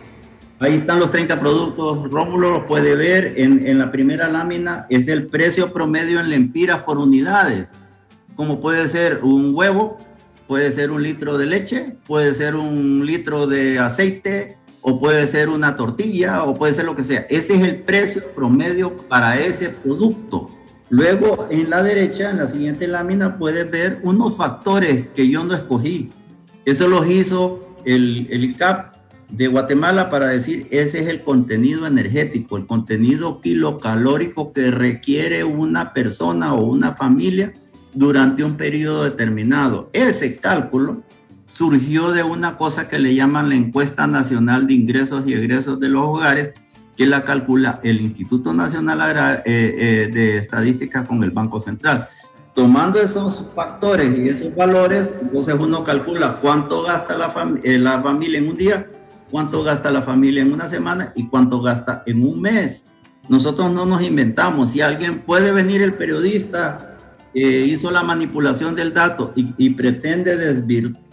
[0.59, 2.09] Ahí están los 30 productos.
[2.09, 4.87] Rómulo lo puede ver en, en, la primera lámina.
[4.89, 7.69] Es el precio promedio en lempiras por unidades.
[8.35, 9.99] Como puede ser un huevo,
[10.47, 14.57] puede ser un litro de leche, puede ser un litro de aceite,
[14.87, 17.25] o puede ser una tortilla, o puede ser lo que sea.
[17.27, 20.47] Ese es el precio promedio para ese producto.
[20.89, 25.55] Luego, en la derecha, en la siguiente lámina, puedes ver unos factores que yo no
[25.55, 26.11] escogí.
[26.65, 28.95] Eso los hizo el, el ICAP
[29.31, 35.93] de Guatemala para decir, ese es el contenido energético, el contenido kilocalórico que requiere una
[35.93, 37.53] persona o una familia
[37.91, 39.89] durante un periodo determinado.
[39.93, 41.01] Ese cálculo
[41.55, 45.87] surgió de una cosa que le llaman la encuesta nacional de ingresos y egresos de
[45.87, 46.53] los hogares,
[46.97, 52.09] que la calcula el Instituto Nacional eh, eh, de Estadística con el Banco Central.
[52.53, 57.33] Tomando esos factores y esos valores, entonces uno calcula cuánto gasta la,
[57.63, 58.87] eh, la familia en un día,
[59.31, 62.85] cuánto gasta la familia en una semana y cuánto gasta en un mes.
[63.29, 64.71] Nosotros no nos inventamos.
[64.71, 66.97] Si alguien puede venir el periodista,
[67.33, 71.04] hizo la manipulación del dato y, y pretende desvirtuar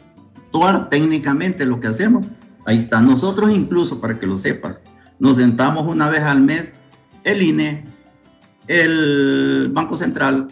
[0.88, 2.26] técnicamente lo que hacemos.
[2.64, 3.00] Ahí está.
[3.00, 4.80] Nosotros incluso, para que lo sepas,
[5.18, 6.72] nos sentamos una vez al mes,
[7.24, 7.84] el INE,
[8.68, 10.48] el Banco Central,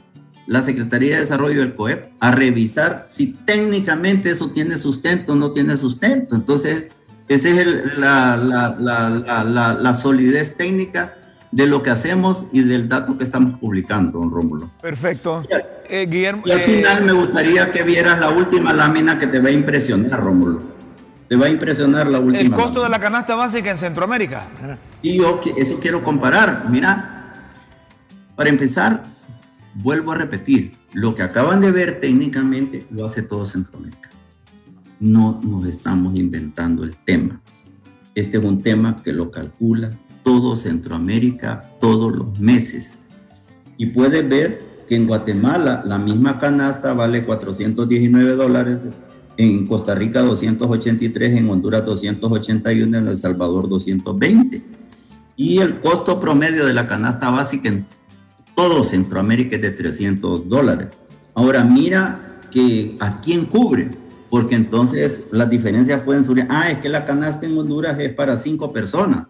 [0.46, 5.52] la Secretaría de Desarrollo del COEP, a revisar si técnicamente eso tiene sustento o no
[5.52, 6.34] tiene sustento.
[6.34, 6.88] Entonces,
[7.28, 8.76] esa es la, la,
[9.44, 11.14] la, la solidez técnica
[11.52, 14.70] de lo que hacemos y del dato que estamos publicando, don Rómulo.
[14.80, 15.42] Perfecto.
[15.88, 19.48] Eh, Guillermo, y al final me gustaría que vieras la última lámina que te va
[19.48, 20.62] a impresionar, Rómulo.
[21.28, 22.40] Te va a impresionar la última.
[22.40, 24.48] El costo de la canasta básica en Centroamérica.
[25.02, 26.66] Y yo eso quiero comparar.
[26.68, 27.34] Mira,
[28.34, 29.04] para empezar,
[29.74, 34.10] vuelvo a repetir, lo que acaban de ver técnicamente lo hace todo Centroamérica.
[34.98, 37.40] No nos estamos inventando el tema.
[38.14, 39.92] Este es un tema que lo calcula
[40.22, 43.06] todo Centroamérica todos los meses.
[43.76, 44.58] Y puedes ver
[44.88, 48.78] que en Guatemala la misma canasta vale 419 dólares,
[49.36, 54.62] en Costa Rica 283, en Honduras 281, en El Salvador 220.
[55.36, 57.86] Y el costo promedio de la canasta básica en
[58.54, 60.88] todo Centroamérica es de 300 dólares.
[61.34, 63.90] Ahora mira que a quién cubre,
[64.28, 66.46] porque entonces las diferencias pueden subir.
[66.50, 69.26] Ah, es que la canasta en Honduras es para cinco personas,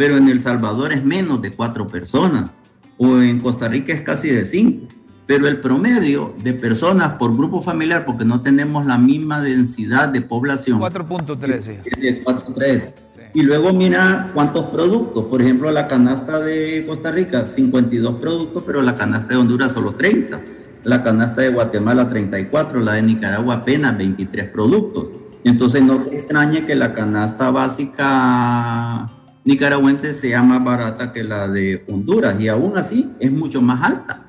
[0.00, 2.52] pero en El Salvador es menos de cuatro personas,
[2.96, 4.86] o en Costa Rica es casi de cinco
[5.26, 10.22] pero el promedio de personas por grupo familiar, porque no tenemos la misma densidad de
[10.22, 10.80] población.
[10.80, 12.24] 4.13.
[12.24, 12.92] 4.3.
[13.34, 15.26] Y luego mira cuántos productos.
[15.26, 19.92] Por ejemplo, la canasta de Costa Rica, 52 productos, pero la canasta de Honduras solo
[19.92, 20.40] 30.
[20.82, 22.80] La canasta de Guatemala, 34.
[22.80, 25.10] La de Nicaragua apenas 23 productos.
[25.44, 29.06] Entonces no te extrañe que la canasta básica
[29.44, 34.26] nicaragüense sea más barata que la de Honduras y aún así es mucho más alta.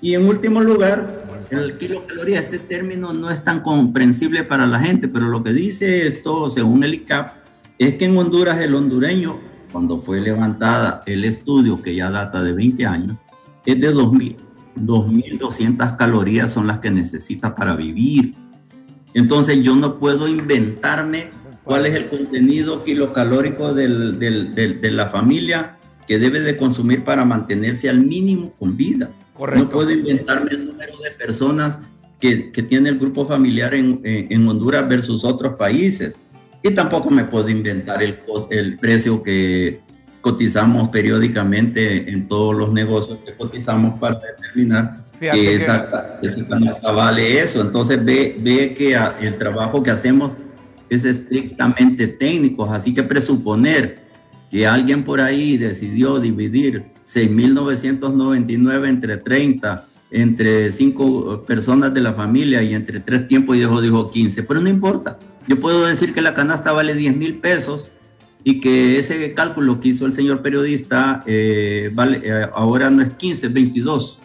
[0.00, 5.08] Y en último lugar, el kilocaloría, este término no es tan comprensible para la gente,
[5.08, 7.32] pero lo que dice esto, según el ICAP,
[7.78, 9.38] es que en Honduras el hondureño,
[9.72, 13.16] cuando fue levantada el estudio, que ya data de 20 años,
[13.64, 14.36] es de 2.000.
[14.76, 18.34] 2.200 calorías son las que necesita para vivir.
[19.14, 21.30] Entonces yo no puedo inventarme
[21.64, 27.24] cuál es el contenido kilocalórico del, del, de la familia que debe de consumir para
[27.24, 29.10] mantenerse al mínimo con vida.
[29.38, 31.78] No puedo inventarme el número de personas
[32.20, 36.16] que, que tiene el grupo familiar en, en, Honduras versus otros países.
[36.62, 38.18] Y tampoco me puedo inventar el,
[38.50, 39.80] el precio que
[40.20, 47.60] cotizamos periódicamente en todos los negocios que cotizamos para determinar que esa, canasta vale eso.
[47.60, 50.32] Entonces ve, ve que el trabajo que hacemos
[50.94, 54.04] es estrictamente técnico, así que presuponer
[54.50, 62.62] que alguien por ahí decidió dividir 6.999 entre 30, entre 5 personas de la familia
[62.62, 65.18] y entre 3 tiempos y dijo, dijo 15, pero no importa.
[65.46, 67.90] Yo puedo decir que la canasta vale 10 mil pesos
[68.44, 73.10] y que ese cálculo que hizo el señor periodista eh, vale, eh, ahora no es
[73.14, 74.20] 15, es 22.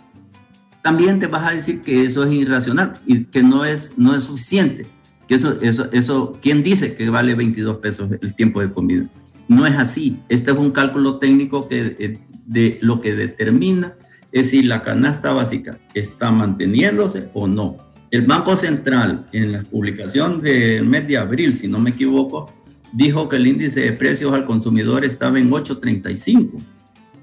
[0.84, 4.24] También te vas a decir que eso es irracional y que no es, no es
[4.24, 4.88] suficiente.
[5.30, 9.06] Que eso, eso, eso, ¿quién dice que vale 22 pesos el tiempo de comida?
[9.48, 10.18] No es así.
[10.28, 12.18] Este es un cálculo técnico que eh,
[12.48, 13.94] de lo que determina
[14.32, 17.78] es si la canasta básica está manteniéndose o no.
[18.10, 22.52] El Banco Central, en la publicación del mes de abril, si no me equivoco,
[22.92, 26.54] dijo que el índice de precios al consumidor estaba en 8.35,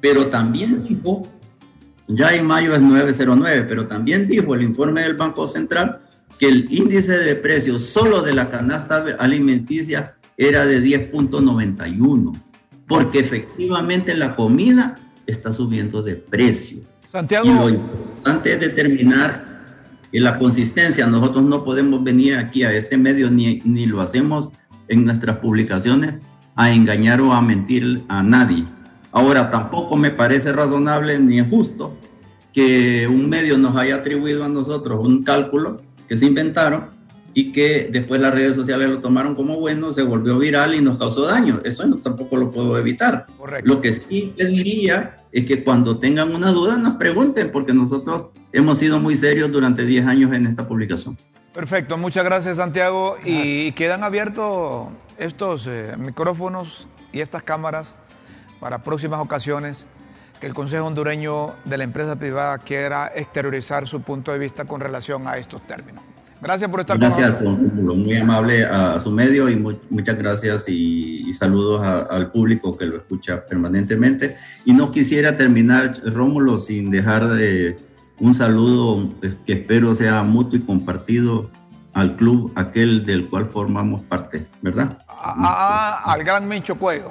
[0.00, 1.28] pero también dijo,
[2.06, 6.02] ya en mayo es 9.09, pero también dijo el informe del Banco Central
[6.38, 12.40] que el índice de precios solo de la canasta alimenticia era de 10.91,
[12.86, 16.78] porque efectivamente la comida está subiendo de precio.
[17.10, 17.46] Santiago.
[17.46, 19.56] Y lo importante es determinar
[20.12, 21.06] la consistencia.
[21.06, 24.52] Nosotros no podemos venir aquí a este medio ni, ni lo hacemos
[24.88, 26.14] en nuestras publicaciones
[26.54, 28.64] a engañar o a mentir a nadie.
[29.12, 31.96] Ahora, tampoco me parece razonable ni justo
[32.52, 36.96] que un medio nos haya atribuido a nosotros un cálculo que se inventaron
[37.34, 40.98] y que después las redes sociales lo tomaron como bueno, se volvió viral y nos
[40.98, 41.60] causó daño.
[41.64, 43.26] Eso no, tampoco lo puedo evitar.
[43.36, 43.74] Correcto.
[43.74, 48.28] Lo que sí les diría es que cuando tengan una duda nos pregunten, porque nosotros
[48.52, 51.18] hemos sido muy serios durante 10 años en esta publicación.
[51.52, 53.18] Perfecto, muchas gracias Santiago.
[53.22, 54.88] Y quedan abiertos
[55.18, 57.96] estos eh, micrófonos y estas cámaras
[58.60, 59.86] para próximas ocasiones
[60.40, 64.80] que el Consejo Hondureño de la empresa privada quiera exteriorizar su punto de vista con
[64.80, 66.02] relación a estos términos.
[66.40, 67.96] Gracias por estar gracias, con nosotros.
[67.96, 73.44] Muy amable a, su medio y muchas gracias y, saludos al público que lo escucha
[73.44, 74.36] permanentemente.
[74.64, 77.76] Y no quisiera terminar, Rómulo, sin dejar de
[78.20, 79.10] un saludo
[79.44, 81.50] que espero sea mutuo y compartido
[81.94, 84.98] al club, aquel del cual formamos parte, ¿verdad?
[85.18, 87.10] Al gran Mincho Cuello.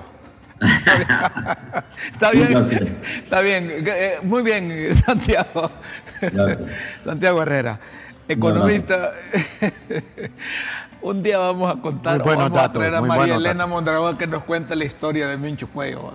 [2.12, 5.72] está bien, está bien, eh, muy bien, Santiago.
[7.03, 7.80] Santiago Herrera
[8.28, 9.14] economista.
[11.01, 14.76] un día vamos a contar, vamos a traer a María Elena Mondragón que nos cuente
[14.76, 16.12] la historia de Mincho Cuello.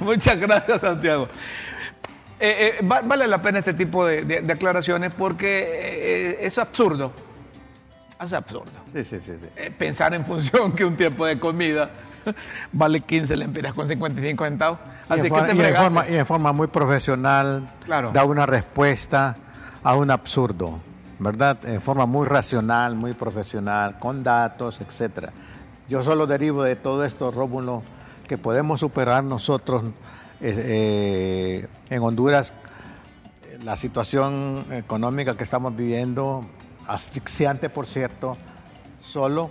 [0.00, 1.28] Muchas gracias, Santiago.
[2.38, 7.12] Eh, eh, vale la pena este tipo de, de, aclaraciones porque eh, es absurdo.
[8.22, 8.70] Es absurdo.
[8.92, 9.32] Sí, sí, sí,
[9.78, 11.90] pensar en función que un tiempo de comida
[12.72, 14.78] vale 15 lempiras con 55 centavos.
[15.08, 17.68] Así y que te y, en forma, y en forma muy profesional,
[18.12, 19.36] da una respuesta
[19.82, 20.80] a un absurdo,
[21.18, 21.58] ¿verdad?
[21.64, 25.32] En forma muy racional, muy profesional, con datos, etcétera.
[25.88, 27.82] Yo solo derivo de todo esto, Rómulo,
[28.28, 29.82] que podemos superar nosotros
[30.40, 32.52] eh, en Honduras
[33.64, 36.44] la situación económica que estamos viviendo
[36.92, 38.36] asfixiante, por cierto,
[39.00, 39.50] solo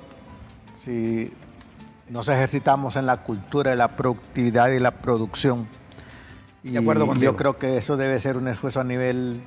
[0.84, 1.32] si
[2.10, 5.68] nos ejercitamos en la cultura de la productividad y la producción.
[6.64, 7.32] Y De acuerdo contigo.
[7.32, 9.42] yo creo que eso debe ser un esfuerzo a nivel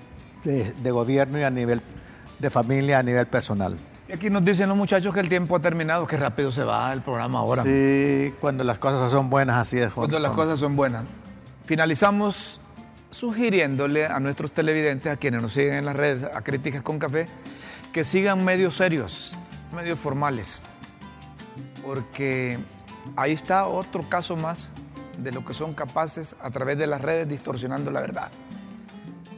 [0.45, 1.83] de, de gobierno y a nivel
[2.39, 3.77] de familia, a nivel personal.
[4.09, 6.93] Y aquí nos dicen los muchachos que el tiempo ha terminado, que rápido se va
[6.93, 7.63] el programa ahora.
[7.63, 9.93] Sí, cuando las cosas son buenas, así es.
[9.93, 10.11] Juan.
[10.11, 11.05] cuando las cosas son buenas.
[11.65, 12.61] Finalizamos
[13.11, 17.27] sugiriéndole a nuestros televidentes, a quienes nos siguen en las redes, a Críticas con Café,
[17.95, 19.39] que sigan medios serios,
[19.73, 20.65] medios formales,
[21.87, 22.59] porque
[23.15, 24.73] ahí está otro caso más
[25.17, 28.33] de lo que son capaces a través de las redes distorsionando la verdad.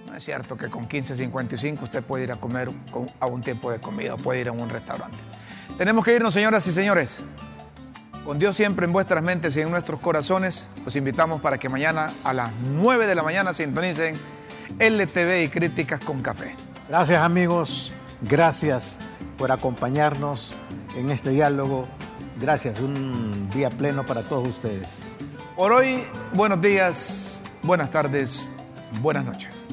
[0.07, 2.70] No es cierto que con 15.55 usted puede ir a comer
[3.20, 5.18] a un tiempo de comida o puede ir a un restaurante.
[5.76, 7.18] Tenemos que irnos, señoras y señores.
[8.24, 12.11] Con Dios siempre en vuestras mentes y en nuestros corazones, los invitamos para que mañana
[12.24, 14.14] a las 9 de la mañana sintonicen
[14.78, 16.54] LTV y Críticas con Café.
[16.88, 17.92] Gracias amigos,
[18.23, 18.99] gracias
[19.39, 20.53] por acompañarnos
[20.97, 21.87] en este diálogo.
[22.41, 25.03] Gracias, un día pleno para todos ustedes.
[25.57, 26.05] Por hoy,
[26.35, 28.51] buenos días, buenas tardes,
[29.01, 29.66] buenas noches.